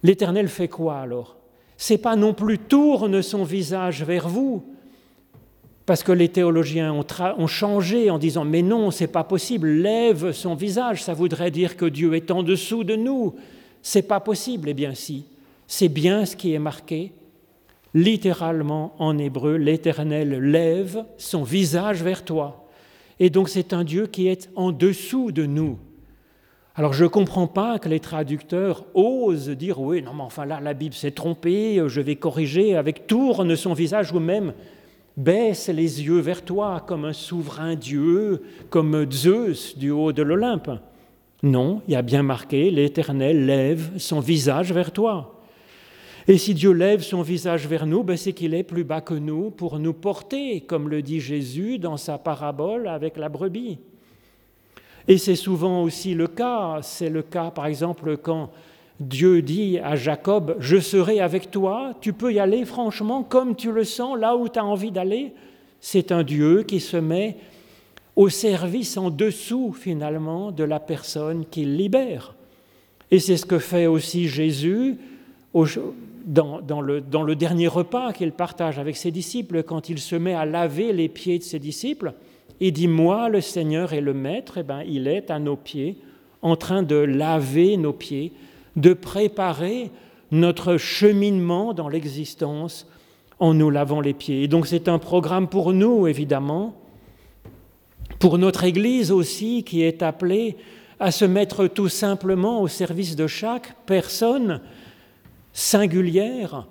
L'Éternel 0.04 0.48
fait 0.48 0.68
quoi 0.68 1.00
alors? 1.00 1.38
C'est 1.78 1.98
pas 1.98 2.16
non 2.16 2.34
plus 2.34 2.60
tourne 2.60 3.22
son 3.22 3.44
visage 3.44 4.04
vers 4.04 4.30
vous, 4.30 4.64
parce 5.86 6.04
que 6.04 6.12
les 6.12 6.30
théologiens 6.30 6.94
ont, 6.94 7.48
changé 7.48 8.10
en 8.10 8.18
disant 8.18 8.46
mais 8.46 8.62
non, 8.62 8.90
c'est 8.92 9.08
pas 9.08 9.24
possible, 9.24 9.68
lève 9.68 10.32
son 10.32 10.56
visage, 10.56 11.04
ça 11.04 11.14
voudrait 11.14 11.52
dire 11.52 11.76
que 11.76 11.86
Dieu 11.86 12.14
est 12.14 12.32
en 12.32 12.44
dessous 12.44 12.84
de 12.84 12.96
nous. 12.96 13.36
C'est 13.82 14.08
pas 14.08 14.22
possible. 14.22 14.70
Eh 14.70 14.74
bien 14.74 14.94
si, 14.94 15.26
c'est 15.68 15.90
bien 15.90 16.26
ce 16.26 16.36
qui 16.36 16.54
est 16.54 16.60
marqué. 16.60 17.12
Littéralement 17.94 18.96
en 18.98 19.18
hébreu, 19.18 19.58
l'Éternel 19.58 20.40
lève 20.40 21.04
son 21.18 21.44
visage 21.44 22.02
vers 22.02 22.24
toi. 22.24 22.68
Et 23.20 23.30
donc 23.30 23.50
c'est 23.50 23.74
un 23.74 23.84
Dieu 23.84 24.08
qui 24.08 24.28
est 24.28 24.50
en 24.56 24.72
dessous 24.72 25.32
de 25.32 25.46
nous. 25.46 25.78
Alors 26.76 26.94
je 26.94 27.04
ne 27.04 27.10
comprends 27.10 27.46
pas 27.46 27.78
que 27.78 27.90
les 27.90 28.00
traducteurs 28.00 28.86
osent 28.96 29.50
dire 29.50 29.80
oui, 29.80 30.02
non 30.02 30.14
mais 30.16 30.24
enfin 30.24 30.46
là 30.46 30.60
la 30.60 30.74
Bible 30.74 30.96
s'est 30.96 31.12
trompée, 31.12 31.84
je 31.86 32.02
vais 32.02 32.16
corriger 32.16 32.76
avec 32.76 33.06
tourne 33.06 33.56
son 33.56 33.74
visage 33.74 34.12
ou 34.12 34.20
même 34.20 34.54
baisse 35.16 35.70
les 35.70 36.04
yeux 36.04 36.20
vers 36.20 36.44
toi 36.44 36.84
comme 36.86 37.06
un 37.06 37.14
souverain 37.14 37.76
Dieu, 37.76 38.44
comme 38.70 39.10
Zeus 39.12 39.78
du 39.78 39.92
haut 39.92 40.12
de 40.12 40.24
l'Olympe. 40.24 40.72
Non, 41.44 41.82
il 41.88 41.94
y 41.94 41.96
a 41.96 42.02
bien 42.02 42.24
marqué 42.24 42.72
l'Éternel 42.72 43.46
lève 43.46 43.92
son 43.98 44.20
visage 44.20 44.72
vers 44.72 44.92
toi. 44.92 45.42
Et 46.26 46.38
si 46.38 46.54
Dieu 46.54 46.72
lève 46.72 47.02
son 47.02 47.22
visage 47.22 47.68
vers 47.68 47.86
nous, 47.86 48.02
ben 48.02 48.16
c'est 48.16 48.32
qu'il 48.32 48.54
est 48.54 48.64
plus 48.64 48.86
bas 48.86 49.02
que 49.02 49.14
nous 49.14 49.52
pour 49.52 49.78
nous 49.78 49.94
porter, 49.94 50.62
comme 50.62 50.88
le 50.88 51.02
dit 51.02 51.20
Jésus 51.20 51.80
dans 51.80 51.98
sa 51.98 52.18
parabole 52.18 52.88
avec 52.88 53.18
la 53.18 53.28
brebis. 53.28 53.80
Et 55.10 55.18
c'est 55.18 55.36
souvent 55.36 55.84
aussi 55.84 56.14
le 56.14 56.28
cas. 56.28 56.80
C'est 56.82 57.10
le 57.10 57.24
cas, 57.24 57.52
par 57.52 57.66
exemple, 57.66 58.16
quand 58.16 58.52
Dieu 59.00 59.42
dit 59.42 59.80
à 59.80 59.96
Jacob, 59.96 60.56
je 60.60 60.78
serai 60.78 61.20
avec 61.20 61.52
toi, 61.52 61.94
tu 62.00 62.14
peux 62.14 62.32
y 62.34 62.40
aller 62.40 62.66
franchement 62.66 63.24
comme 63.24 63.56
tu 63.56 63.72
le 63.72 63.84
sens, 63.84 64.18
là 64.18 64.36
où 64.36 64.48
tu 64.48 64.60
as 64.60 64.66
envie 64.66 64.92
d'aller. 64.92 65.34
C'est 65.82 66.12
un 66.12 66.24
Dieu 66.24 66.64
qui 66.64 66.80
se 66.80 66.98
met 66.98 67.38
au 68.16 68.30
service 68.30 68.98
en 68.98 69.10
dessous 69.10 69.74
finalement 69.74 70.52
de 70.52 70.64
la 70.64 70.80
personne 70.80 71.46
qu'il 71.50 71.76
libère. 71.76 72.36
Et 73.12 73.20
c'est 73.20 73.38
ce 73.38 73.46
que 73.46 73.60
fait 73.60 73.88
aussi 73.88 74.28
Jésus 74.28 74.98
dans, 76.26 76.82
le 76.82 77.36
dernier 77.36 77.68
repas 77.68 78.14
qu'il 78.14 78.32
partage 78.32 78.80
avec 78.80 78.96
ses 78.96 79.12
disciples, 79.12 79.64
quand 79.64 79.90
il 79.90 80.00
se 80.00 80.16
met 80.16 80.34
à 80.34 80.46
laver 80.46 80.94
les 80.94 81.10
pieds 81.10 81.38
de 81.38 81.44
ses 81.44 81.60
disciples. 81.60 82.14
Il 82.60 82.72
dit, 82.72 82.88
moi, 82.88 83.30
le 83.30 83.42
Seigneur 83.42 83.94
et 83.94 84.02
le 84.02 84.14
Maître, 84.14 84.60
eh 84.60 84.64
ben, 84.64 84.84
il 84.88 85.08
est 85.08 85.32
à 85.32 85.40
nos 85.40 85.56
pieds, 85.56 85.98
en 86.42 86.56
train 86.56 86.84
de 86.84 86.96
laver 86.96 87.78
nos 87.78 87.94
pieds, 87.94 88.32
de 88.76 88.94
préparer 88.94 89.92
notre 90.32 90.78
cheminement 90.78 91.74
dans 91.74 91.90
l'existence 91.90 92.88
en 93.40 93.54
nous 93.54 93.70
lavant 93.70 94.02
les 94.02 94.14
pieds. 94.14 94.44
Et 94.44 94.48
donc 94.48 94.68
c'est 94.68 94.88
un 94.88 95.00
programme 95.00 95.48
pour 95.48 95.74
nous, 95.74 96.08
évidemment, 96.08 96.76
pour 98.20 98.38
notre 98.38 98.64
Église 98.64 99.12
aussi, 99.12 99.64
qui 99.64 99.84
est 99.84 100.02
appelée 100.02 100.58
à 101.00 101.12
se 101.12 101.26
mettre 101.26 101.68
tout 101.68 101.90
simplement 101.90 102.62
au 102.62 102.68
service 102.68 103.16
de 103.16 103.28
chaque 103.28 103.76
personne 103.86 104.62
singulière 105.52 106.68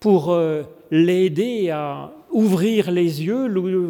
pour 0.00 0.32
euh, 0.32 0.62
l'aider 0.90 1.70
à 1.70 2.12
ouvrir 2.30 2.90
les 2.90 3.22
yeux, 3.24 3.46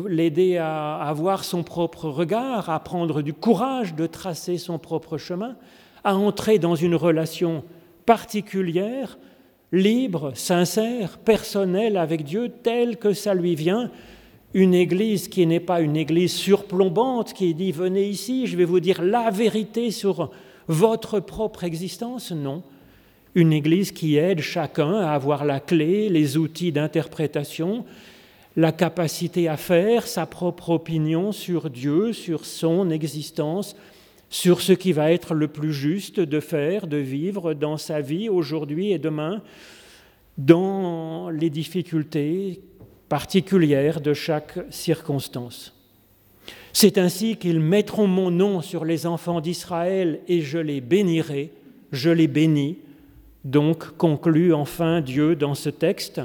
l'aider 0.08 0.56
à 0.56 0.96
avoir 0.96 1.44
son 1.44 1.62
propre 1.62 2.08
regard, 2.08 2.70
à 2.70 2.80
prendre 2.80 3.22
du 3.22 3.32
courage 3.32 3.94
de 3.94 4.06
tracer 4.06 4.58
son 4.58 4.78
propre 4.78 5.16
chemin, 5.16 5.54
à 6.04 6.16
entrer 6.16 6.58
dans 6.58 6.74
une 6.74 6.94
relation 6.94 7.64
particulière, 8.06 9.18
libre, 9.72 10.32
sincère, 10.34 11.18
personnelle 11.18 11.96
avec 11.96 12.24
Dieu, 12.24 12.50
telle 12.62 12.96
que 12.96 13.12
ça 13.12 13.34
lui 13.34 13.54
vient. 13.54 13.90
Une 14.54 14.74
église 14.74 15.28
qui 15.28 15.46
n'est 15.46 15.60
pas 15.60 15.80
une 15.80 15.96
église 15.96 16.32
surplombante, 16.32 17.32
qui 17.32 17.54
dit 17.54 17.72
venez 17.72 18.06
ici, 18.06 18.46
je 18.46 18.56
vais 18.56 18.66
vous 18.66 18.80
dire 18.80 19.02
la 19.02 19.30
vérité 19.30 19.90
sur 19.90 20.30
votre 20.68 21.20
propre 21.20 21.64
existence, 21.64 22.32
non. 22.32 22.62
Une 23.34 23.52
église 23.52 23.92
qui 23.92 24.16
aide 24.16 24.40
chacun 24.40 24.94
à 24.94 25.12
avoir 25.12 25.46
la 25.46 25.58
clé, 25.58 26.10
les 26.10 26.36
outils 26.36 26.70
d'interprétation, 26.70 27.86
la 28.56 28.72
capacité 28.72 29.48
à 29.48 29.56
faire 29.56 30.06
sa 30.06 30.26
propre 30.26 30.70
opinion 30.70 31.32
sur 31.32 31.70
Dieu, 31.70 32.12
sur 32.12 32.44
son 32.44 32.90
existence, 32.90 33.74
sur 34.32 34.62
ce 34.62 34.72
qui 34.72 34.92
va 34.92 35.12
être 35.12 35.34
le 35.34 35.46
plus 35.46 35.74
juste 35.74 36.18
de 36.18 36.40
faire, 36.40 36.86
de 36.86 36.96
vivre 36.96 37.52
dans 37.52 37.76
sa 37.76 38.00
vie 38.00 38.30
aujourd'hui 38.30 38.90
et 38.90 38.98
demain, 38.98 39.42
dans 40.38 41.28
les 41.28 41.50
difficultés 41.50 42.62
particulières 43.10 44.00
de 44.00 44.14
chaque 44.14 44.58
circonstance. 44.70 45.74
C'est 46.72 46.96
ainsi 46.96 47.36
qu'ils 47.36 47.60
mettront 47.60 48.06
mon 48.06 48.30
nom 48.30 48.62
sur 48.62 48.86
les 48.86 49.04
enfants 49.06 49.42
d'Israël 49.42 50.20
et 50.26 50.40
je 50.40 50.56
les 50.56 50.80
bénirai, 50.80 51.50
je 51.92 52.08
les 52.08 52.26
bénis. 52.26 52.78
Donc 53.44 53.98
conclut 53.98 54.54
enfin 54.54 55.02
Dieu 55.02 55.36
dans 55.36 55.54
ce 55.54 55.68
texte. 55.68 56.22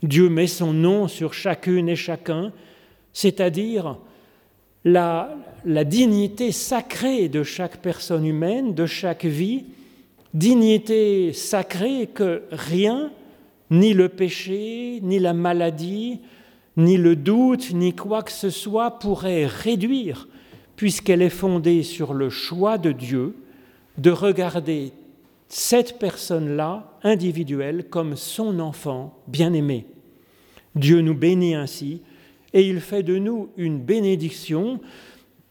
Dieu 0.00 0.28
met 0.28 0.46
son 0.46 0.72
nom 0.72 1.08
sur 1.08 1.34
chacune 1.34 1.88
et 1.88 1.96
chacun, 1.96 2.52
c'est-à-dire 3.12 3.98
la, 4.86 5.36
dignité 5.84 6.52
sacrée 6.52 7.28
de 7.28 7.42
chaque 7.42 7.78
personne 7.78 8.24
humaine, 8.24 8.72
de 8.72 8.86
chaque 8.86 9.24
vie, 9.24 9.64
dignité 10.32 11.32
sacrée 11.32 12.06
que 12.06 12.44
rien, 12.52 13.10
ni 13.70 13.92
le 13.94 14.08
péché, 14.08 15.00
ni 15.02 15.18
la 15.18 15.34
maladie, 15.34 16.20
ni 16.76 16.96
le 16.96 17.16
doute, 17.16 17.72
ni 17.72 17.94
quoi 17.94 18.22
que 18.22 18.30
ce 18.30 18.48
soit 18.48 19.00
pourrait 19.00 19.46
réduire, 19.46 20.28
puisqu'elle 20.76 21.22
est 21.22 21.30
fondée 21.30 21.82
sur 21.82 22.14
le 22.14 22.30
choix 22.30 22.78
de 22.78 22.92
Dieu 22.92 23.34
de 23.98 24.10
regarder 24.12 24.92
cette 25.48 25.98
personne-là, 25.98 26.92
individuelle, 27.02 27.86
comme 27.90 28.14
son 28.14 28.60
enfant 28.60 29.18
bien-aimé. 29.26 29.86
Dieu 30.76 31.00
nous 31.00 31.14
bénit 31.14 31.54
ainsi 31.56 32.02
et 32.56 32.66
il 32.66 32.80
fait 32.80 33.02
de 33.02 33.18
nous 33.18 33.50
une 33.58 33.78
bénédiction 33.78 34.80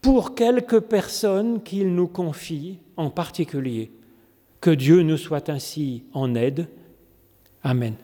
pour 0.00 0.34
quelques 0.34 0.80
personnes 0.80 1.62
qu'il 1.62 1.94
nous 1.94 2.08
confie 2.08 2.80
en 2.96 3.10
particulier. 3.10 3.92
Que 4.60 4.70
Dieu 4.70 5.02
nous 5.02 5.16
soit 5.16 5.48
ainsi 5.48 6.02
en 6.12 6.34
aide. 6.34 6.66
Amen. 7.62 7.94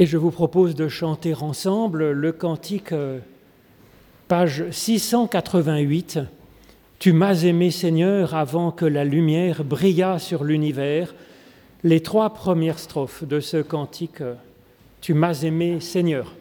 Et 0.00 0.06
je 0.06 0.16
vous 0.16 0.30
propose 0.30 0.76
de 0.76 0.86
chanter 0.86 1.34
ensemble 1.34 2.12
le 2.12 2.30
cantique, 2.30 2.92
euh, 2.92 3.18
page 4.28 4.64
688. 4.70 6.20
Tu 7.00 7.12
m'as 7.12 7.42
aimé 7.42 7.72
Seigneur 7.72 8.36
avant 8.36 8.70
que 8.70 8.84
la 8.84 9.04
lumière 9.04 9.64
brillât 9.64 10.20
sur 10.20 10.44
l'univers. 10.44 11.16
Les 11.82 12.00
trois 12.00 12.30
premières 12.32 12.78
strophes 12.78 13.24
de 13.24 13.40
ce 13.40 13.56
cantique, 13.56 14.20
euh, 14.20 14.34
Tu 15.00 15.14
m'as 15.14 15.42
aimé 15.42 15.80
Seigneur. 15.80 16.32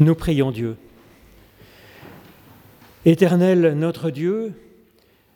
Nous 0.00 0.14
prions 0.14 0.52
Dieu. 0.52 0.76
Éternel 3.04 3.74
notre 3.76 4.10
Dieu, 4.10 4.52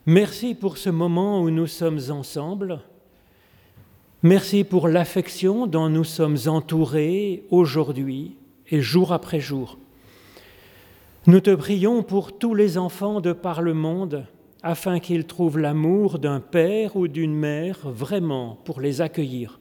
merci 0.06 0.54
pour 0.54 0.78
ce 0.78 0.88
moment 0.88 1.42
où 1.42 1.50
nous 1.50 1.66
sommes 1.66 1.98
ensemble. 2.10 2.78
Merci 4.22 4.62
pour 4.62 4.86
l'affection 4.86 5.66
dont 5.66 5.88
nous 5.88 6.04
sommes 6.04 6.38
entourés 6.46 7.42
aujourd'hui 7.50 8.36
et 8.70 8.80
jour 8.80 9.12
après 9.12 9.40
jour. 9.40 9.78
Nous 11.26 11.40
te 11.40 11.54
prions 11.56 12.04
pour 12.04 12.38
tous 12.38 12.54
les 12.54 12.78
enfants 12.78 13.20
de 13.20 13.32
par 13.32 13.62
le 13.62 13.74
monde, 13.74 14.26
afin 14.62 15.00
qu'ils 15.00 15.26
trouvent 15.26 15.58
l'amour 15.58 16.20
d'un 16.20 16.38
père 16.38 16.94
ou 16.94 17.08
d'une 17.08 17.34
mère 17.34 17.78
vraiment 17.84 18.60
pour 18.64 18.80
les 18.80 19.00
accueillir. 19.00 19.58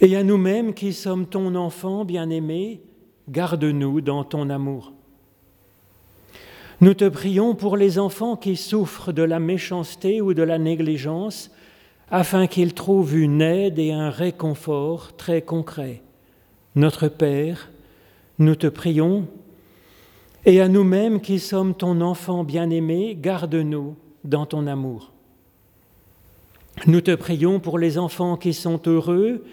Et 0.00 0.14
à 0.14 0.22
nous-mêmes 0.22 0.72
qui 0.72 0.92
sommes 0.92 1.26
ton 1.26 1.56
enfant 1.56 2.04
bien-aimé, 2.04 2.80
garde-nous 3.28 4.00
dans 4.00 4.24
ton 4.24 4.50
amour. 4.50 4.92
Nous 6.80 6.94
te 6.94 7.08
prions 7.08 7.54
pour 7.54 7.76
les 7.76 7.98
enfants 7.98 8.36
qui 8.36 8.56
souffrent 8.56 9.12
de 9.12 9.22
la 9.22 9.40
méchanceté 9.40 10.20
ou 10.20 10.34
de 10.34 10.42
la 10.42 10.58
négligence, 10.58 11.50
afin 12.10 12.46
qu'ils 12.46 12.74
trouvent 12.74 13.16
une 13.16 13.40
aide 13.40 13.78
et 13.78 13.92
un 13.92 14.10
réconfort 14.10 15.16
très 15.16 15.42
concret. 15.42 16.02
Notre 16.74 17.08
Père, 17.08 17.70
nous 18.38 18.54
te 18.54 18.66
prions, 18.66 19.26
et 20.44 20.60
à 20.60 20.68
nous-mêmes 20.68 21.20
qui 21.20 21.40
sommes 21.40 21.74
ton 21.74 22.00
enfant 22.00 22.44
bien-aimé, 22.44 23.16
garde-nous 23.20 23.96
dans 24.24 24.46
ton 24.46 24.66
amour. 24.66 25.12
Nous 26.86 27.00
te 27.00 27.14
prions 27.14 27.58
pour 27.58 27.78
les 27.78 27.96
enfants 27.96 28.36
qui 28.36 28.52
sont 28.52 28.80
heureux, 28.86 29.44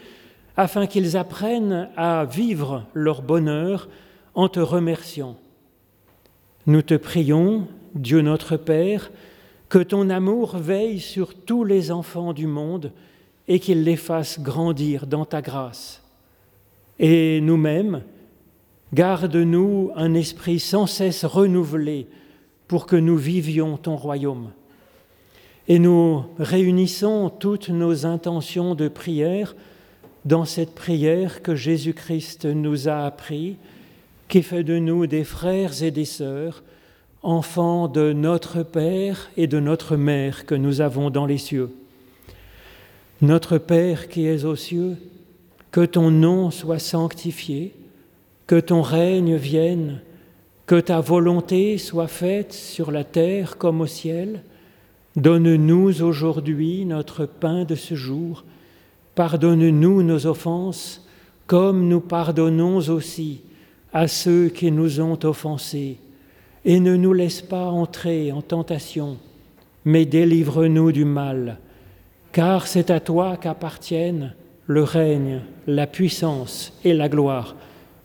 afin 0.55 0.87
qu'ils 0.87 1.17
apprennent 1.17 1.89
à 1.97 2.25
vivre 2.25 2.85
leur 2.93 3.21
bonheur 3.21 3.89
en 4.35 4.49
te 4.49 4.59
remerciant. 4.59 5.37
Nous 6.65 6.81
te 6.81 6.93
prions, 6.93 7.67
Dieu 7.95 8.21
notre 8.21 8.57
Père, 8.57 9.11
que 9.69 9.79
ton 9.79 10.09
amour 10.09 10.57
veille 10.57 10.99
sur 10.99 11.33
tous 11.33 11.63
les 11.63 11.91
enfants 11.91 12.33
du 12.33 12.47
monde 12.47 12.91
et 13.47 13.59
qu'il 13.59 13.83
les 13.83 13.95
fasse 13.95 14.39
grandir 14.39 15.07
dans 15.07 15.25
ta 15.25 15.41
grâce. 15.41 16.01
Et 16.99 17.41
nous-mêmes, 17.41 18.03
garde-nous 18.93 19.91
un 19.95 20.13
esprit 20.13 20.59
sans 20.59 20.85
cesse 20.85 21.25
renouvelé 21.25 22.07
pour 22.67 22.85
que 22.85 22.95
nous 22.95 23.17
vivions 23.17 23.77
ton 23.77 23.95
royaume. 23.95 24.51
Et 25.67 25.79
nous 25.79 26.23
réunissons 26.37 27.29
toutes 27.29 27.69
nos 27.69 28.05
intentions 28.05 28.75
de 28.75 28.87
prière 28.87 29.55
dans 30.25 30.45
cette 30.45 30.73
prière 30.73 31.41
que 31.41 31.55
Jésus-Christ 31.55 32.45
nous 32.45 32.87
a 32.87 33.05
appris, 33.05 33.57
qui 34.27 34.41
fait 34.41 34.63
de 34.63 34.79
nous 34.79 35.05
des 35.05 35.23
frères 35.23 35.83
et 35.83 35.91
des 35.91 36.05
sœurs, 36.05 36.63
enfants 37.21 37.87
de 37.87 38.13
notre 38.13 38.63
Père 38.63 39.29
et 39.37 39.47
de 39.47 39.59
notre 39.59 39.95
Mère 39.95 40.45
que 40.45 40.55
nous 40.55 40.81
avons 40.81 41.09
dans 41.09 41.25
les 41.25 41.37
cieux. 41.37 41.71
Notre 43.21 43.57
Père 43.57 44.09
qui 44.09 44.25
es 44.25 44.43
aux 44.45 44.55
cieux, 44.55 44.97
que 45.71 45.85
ton 45.85 46.11
nom 46.11 46.51
soit 46.51 46.79
sanctifié, 46.79 47.73
que 48.47 48.59
ton 48.59 48.81
règne 48.81 49.35
vienne, 49.35 50.01
que 50.65 50.79
ta 50.79 50.99
volonté 50.99 51.77
soit 51.77 52.07
faite 52.07 52.53
sur 52.53 52.91
la 52.91 53.03
terre 53.03 53.57
comme 53.57 53.81
au 53.81 53.87
ciel. 53.87 54.43
Donne-nous 55.15 56.01
aujourd'hui 56.01 56.85
notre 56.85 57.25
pain 57.25 57.63
de 57.65 57.75
ce 57.75 57.95
jour 57.95 58.43
Pardonne-nous 59.15 60.03
nos 60.03 60.25
offenses, 60.25 61.05
comme 61.45 61.87
nous 61.87 62.01
pardonnons 62.01 62.77
aussi 62.89 63.41
à 63.93 64.07
ceux 64.07 64.49
qui 64.49 64.71
nous 64.71 65.01
ont 65.01 65.19
offensés, 65.23 65.97
et 66.65 66.79
ne 66.79 66.95
nous 66.95 67.13
laisse 67.13 67.41
pas 67.41 67.65
entrer 67.65 68.31
en 68.31 68.41
tentation, 68.41 69.17
mais 69.85 70.05
délivre-nous 70.05 70.91
du 70.91 71.05
mal, 71.05 71.59
car 72.31 72.65
c'est 72.65 72.89
à 72.89 72.99
toi 72.99 73.37
qu'appartiennent 73.37 74.33
le 74.65 74.83
règne, 74.83 75.41
la 75.67 75.87
puissance 75.87 76.73
et 76.83 76.93
la 76.93 77.09
gloire 77.09 77.55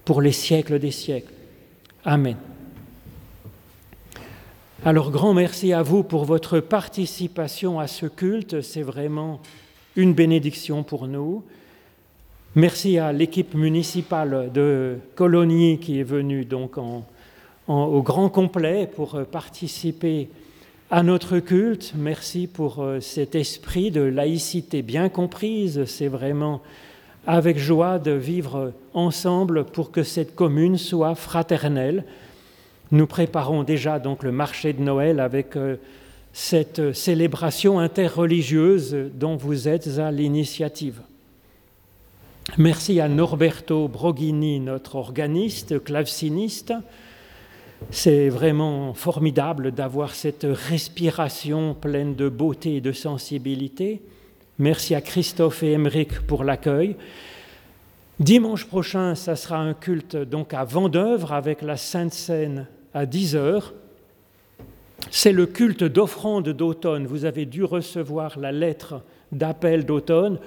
pour 0.04 0.20
les 0.20 0.32
siècles 0.32 0.78
des 0.78 0.90
siècles. 0.90 1.32
Amen. 2.04 2.36
Alors 4.84 5.10
grand 5.10 5.34
merci 5.34 5.72
à 5.72 5.82
vous 5.82 6.02
pour 6.02 6.24
votre 6.24 6.60
participation 6.60 7.80
à 7.80 7.86
ce 7.86 8.06
culte, 8.06 8.60
c'est 8.60 8.82
vraiment 8.82 9.40
une 9.96 10.14
bénédiction 10.14 10.82
pour 10.82 11.06
nous. 11.06 11.42
Merci 12.54 12.98
à 12.98 13.12
l'équipe 13.12 13.54
municipale 13.54 14.50
de 14.52 14.98
Colonie 15.14 15.78
qui 15.78 16.00
est 16.00 16.04
venue 16.04 16.44
donc 16.44 16.76
au 17.68 18.02
grand 18.02 18.28
complet 18.28 18.88
pour 18.94 19.20
participer 19.30 20.28
à 20.90 21.02
notre 21.02 21.38
culte. 21.38 21.92
Merci 21.96 22.46
pour 22.46 22.82
euh, 22.82 23.00
cet 23.00 23.34
esprit 23.34 23.90
de 23.90 24.00
laïcité 24.00 24.80
bien 24.80 25.10
comprise. 25.10 25.84
C'est 25.84 26.08
vraiment 26.08 26.62
avec 27.26 27.58
joie 27.58 27.98
de 27.98 28.12
vivre 28.12 28.72
ensemble 28.94 29.64
pour 29.64 29.90
que 29.90 30.02
cette 30.02 30.34
commune 30.34 30.78
soit 30.78 31.14
fraternelle. 31.14 32.04
Nous 32.90 33.06
préparons 33.06 33.64
déjà 33.64 33.98
donc 33.98 34.22
le 34.22 34.32
marché 34.32 34.72
de 34.72 34.80
Noël 34.80 35.20
avec 35.20 35.56
euh, 35.56 35.76
cette 36.40 36.92
célébration 36.92 37.80
interreligieuse 37.80 38.96
dont 39.12 39.34
vous 39.34 39.66
êtes 39.66 39.98
à 39.98 40.12
l'initiative. 40.12 41.00
Merci 42.58 43.00
à 43.00 43.08
Norberto 43.08 43.88
Broghini, 43.88 44.60
notre 44.60 44.94
organiste, 44.94 45.82
claveciniste, 45.82 46.72
c'est 47.90 48.28
vraiment 48.28 48.94
formidable 48.94 49.72
d'avoir 49.72 50.14
cette 50.14 50.46
respiration 50.48 51.74
pleine 51.74 52.14
de 52.14 52.28
beauté 52.28 52.76
et 52.76 52.80
de 52.80 52.92
sensibilité. 52.92 54.00
Merci 54.60 54.94
à 54.94 55.00
Christophe 55.00 55.64
et 55.64 55.72
Émeric 55.72 56.20
pour 56.20 56.44
l'accueil. 56.44 56.94
Dimanche 58.20 58.64
prochain, 58.64 59.16
ça 59.16 59.34
sera 59.34 59.58
un 59.58 59.74
culte 59.74 60.14
donc 60.14 60.54
à 60.54 60.62
Vendœuvre 60.62 61.32
avec 61.32 61.62
la 61.62 61.76
Sainte 61.76 62.14
Seine 62.14 62.68
à 62.94 63.06
10 63.06 63.34
heures. 63.34 63.74
C'est 65.10 65.32
le 65.32 65.46
culte 65.46 65.84
d'offrande 65.84 66.48
d'automne. 66.50 67.06
Vous 67.06 67.24
avez 67.24 67.46
dû 67.46 67.64
recevoir 67.64 68.38
la 68.38 68.52
lettre 68.52 69.02
d'appel 69.32 69.84
d'automne. 69.84 70.38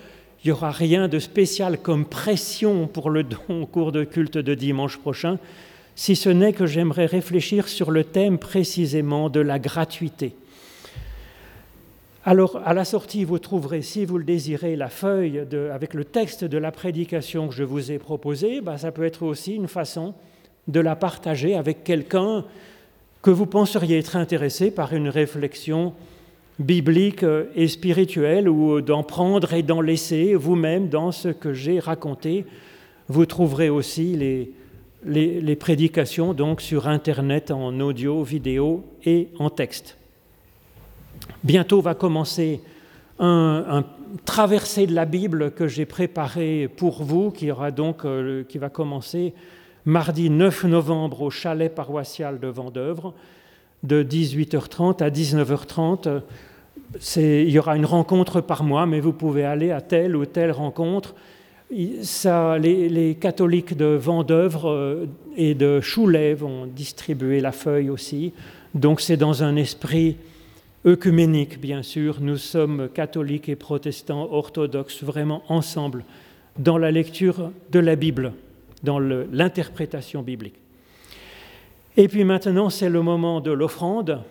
Il 0.43 0.47
n'y 0.47 0.51
aura 0.51 0.71
rien 0.71 1.07
de 1.07 1.19
spécial 1.19 1.79
comme 1.79 2.05
pression 2.05 2.87
pour 2.87 3.09
le 3.09 3.23
don 3.23 3.37
au 3.61 3.65
cours 3.65 3.91
de 3.91 4.03
culte 4.03 4.37
de 4.37 4.53
dimanche 4.53 4.97
prochain 4.97 5.37
si 5.95 6.15
ce 6.15 6.29
n'est 6.29 6.53
que 6.53 6.65
j'aimerais 6.65 7.05
réfléchir 7.05 7.67
sur 7.67 7.91
le 7.91 8.03
thème 8.03 8.39
précisément 8.39 9.29
de 9.29 9.39
la 9.39 9.59
gratuité. 9.59 10.33
Alors, 12.23 12.61
à 12.65 12.73
la 12.73 12.85
sortie, 12.85 13.23
vous 13.23 13.39
trouverez, 13.39 13.81
si 13.81 14.05
vous 14.05 14.17
le 14.17 14.23
désirez, 14.23 14.75
la 14.75 14.89
feuille 14.89 15.43
avec 15.71 15.93
le 15.93 16.05
texte 16.05 16.43
de 16.43 16.57
la 16.57 16.71
prédication 16.71 17.47
que 17.47 17.53
je 17.53 17.63
vous 17.63 17.91
ai 17.91 17.97
proposée. 17.97 18.61
Bah, 18.61 18.77
ça 18.77 18.91
peut 18.91 19.03
être 19.03 19.23
aussi 19.23 19.55
une 19.55 19.67
façon 19.67 20.13
de 20.67 20.79
la 20.79 20.95
partager 20.95 21.55
avec 21.55 21.83
quelqu'un 21.83 22.45
que 23.21 23.29
vous 23.29 23.45
penseriez 23.45 23.99
être 23.99 24.15
intéressé 24.15 24.71
par 24.71 24.93
une 24.93 25.09
réflexion 25.09 25.93
biblique 26.59 27.25
et 27.55 27.67
spirituelle, 27.67 28.47
ou 28.47 28.81
d'en 28.81 29.03
prendre 29.03 29.53
et 29.53 29.63
d'en 29.63 29.81
laisser 29.81 30.35
vous-même 30.35 30.89
dans 30.89 31.11
ce 31.11 31.29
que 31.29 31.53
j'ai 31.53 31.79
raconté. 31.79 32.45
Vous 33.07 33.25
trouverez 33.25 33.69
aussi 33.69 34.15
les, 35.03 35.55
prédications 35.55 36.33
donc 36.33 36.61
sur 36.61 36.87
Internet 36.87 37.51
en 37.51 37.79
audio, 37.79 38.23
vidéo 38.23 38.83
et 39.05 39.29
en 39.39 39.49
texte. 39.49 39.97
Bientôt 41.43 41.81
va 41.81 41.95
commencer 41.95 42.61
un, 43.19 43.65
un 43.67 43.85
traversée 44.25 44.87
de 44.87 44.93
la 44.93 45.05
Bible 45.05 45.51
que 45.51 45.67
j'ai 45.67 45.85
préparé 45.85 46.69
pour 46.75 47.03
vous, 47.03 47.31
qui, 47.31 47.51
aura 47.51 47.71
donc, 47.71 48.05
euh, 48.05 48.43
qui 48.43 48.57
va 48.57 48.69
commencer 48.69 49.33
mardi 49.85 50.29
9 50.29 50.65
novembre 50.65 51.21
au 51.21 51.29
chalet 51.29 51.73
paroissial 51.73 52.39
de 52.39 52.47
Vendœuvre, 52.47 53.13
de 53.83 54.03
18h30 54.03 55.03
à 55.03 55.09
19h30. 55.09 56.21
Il 57.17 57.49
y 57.49 57.59
aura 57.59 57.75
une 57.75 57.85
rencontre 57.85 58.41
par 58.41 58.63
mois, 58.63 58.85
mais 58.85 58.99
vous 58.99 59.13
pouvez 59.13 59.43
aller 59.43 59.71
à 59.71 59.81
telle 59.81 60.15
ou 60.15 60.25
telle 60.25 60.51
rencontre 60.51 61.15
les, 61.71 63.17
catholiques 63.19 63.75
de 63.75 63.85
Vendœuvre 63.85 64.69
euh, 64.69 65.05
et 65.37 65.53
de 65.55 65.79
Choulet 65.79 66.33
vont 66.33 66.65
distribuer 66.65 67.39
la 67.39 67.51
feuille 67.51 67.89
aussi. 67.89 68.33
Donc 68.75 69.01
c'est 69.01 69.17
dans 69.17 69.43
un 69.43 69.55
esprit 69.55 70.17
œcuménique, 70.85 71.59
bien 71.59 71.83
sûr. 71.83 72.17
Nous 72.21 72.37
sommes 72.37 72.89
catholiques 72.93 73.49
et 73.49 73.55
protestants 73.55 74.29
orthodoxes 74.31 75.03
vraiment 75.03 75.43
ensemble 75.47 76.03
dans 76.57 76.77
la 76.77 76.91
lecture 76.91 77.51
de 77.71 77.79
la 77.79 77.95
Bible, 77.95 78.33
dans 78.83 78.99
l'interprétation 78.99 80.21
biblique. 80.21 80.55
Et 81.97 82.07
puis 82.07 82.23
maintenant, 82.23 82.69
c'est 82.69 82.89
le 82.89 83.01
moment 83.01 83.41
de 83.41 83.51
l'offrande 83.51 84.21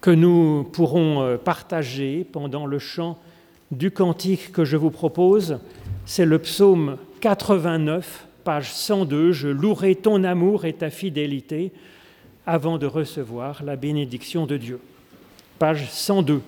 que 0.00 0.10
nous 0.10 0.64
pourrons 0.72 1.22
euh, 1.22 1.36
partager 1.38 2.26
pendant 2.30 2.66
le 2.66 2.78
chant 2.78 3.18
du 3.70 3.90
cantique 3.90 4.52
que 4.52 4.64
je 4.64 4.76
vous 4.76 4.90
propose 4.90 5.58
c'est 6.06 6.24
le 6.24 6.38
psaume 6.38 6.98
89, 7.20 8.28
page 8.44 8.72
102, 8.72 9.32
Je 9.32 9.48
louerai 9.48 9.96
ton 9.96 10.22
amour 10.22 10.64
et 10.64 10.72
ta 10.72 10.88
fidélité 10.88 11.72
avant 12.46 12.78
de 12.78 12.86
recevoir 12.86 13.64
la 13.64 13.74
bénédiction 13.74 14.46
de 14.46 14.56
Dieu. 14.56 14.78
Page 15.58 15.90
102. 15.90 16.40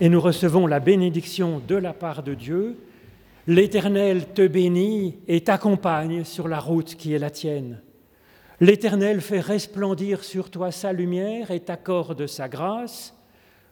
Et 0.00 0.08
nous 0.08 0.20
recevons 0.20 0.66
la 0.66 0.80
bénédiction 0.80 1.60
de 1.66 1.76
la 1.76 1.92
part 1.92 2.22
de 2.22 2.34
Dieu. 2.34 2.78
L'Éternel 3.46 4.26
te 4.32 4.46
bénit 4.46 5.16
et 5.28 5.42
t'accompagne 5.42 6.24
sur 6.24 6.48
la 6.48 6.58
route 6.58 6.94
qui 6.94 7.12
est 7.12 7.18
la 7.18 7.30
tienne. 7.30 7.80
L'Éternel 8.60 9.20
fait 9.20 9.40
resplendir 9.40 10.24
sur 10.24 10.50
toi 10.50 10.70
sa 10.70 10.92
lumière 10.92 11.50
et 11.50 11.60
t'accorde 11.60 12.26
sa 12.26 12.48
grâce. 12.48 13.14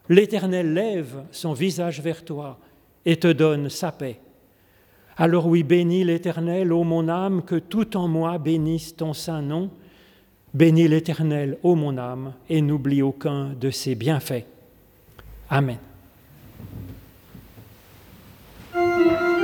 L'Éternel 0.09 0.73
lève 0.73 1.25
son 1.31 1.53
visage 1.53 2.01
vers 2.01 2.25
toi 2.25 2.59
et 3.05 3.17
te 3.17 3.29
donne 3.29 3.69
sa 3.69 3.93
paix. 3.93 4.21
Alors 5.17 5.47
oui, 5.47 5.63
bénis 5.63 6.05
l'Éternel, 6.05 6.73
ô 6.73 6.85
mon 6.85 7.09
âme, 7.09 7.43
que 7.43 7.57
tout 7.57 7.97
en 7.97 8.07
moi 8.07 8.39
bénisse 8.39 8.95
ton 8.97 9.13
saint 9.13 9.43
nom. 9.43 9.71
Bénis 10.55 10.89
l'Éternel, 10.89 11.59
ô 11.63 11.75
mon 11.75 11.99
âme, 11.99 12.35
et 12.49 12.63
n'oublie 12.63 13.03
aucun 13.03 13.51
de 13.61 13.71
ses 13.71 13.95
bienfaits. 13.95 14.47
Amen. 15.51 15.79
Música 18.75 19.38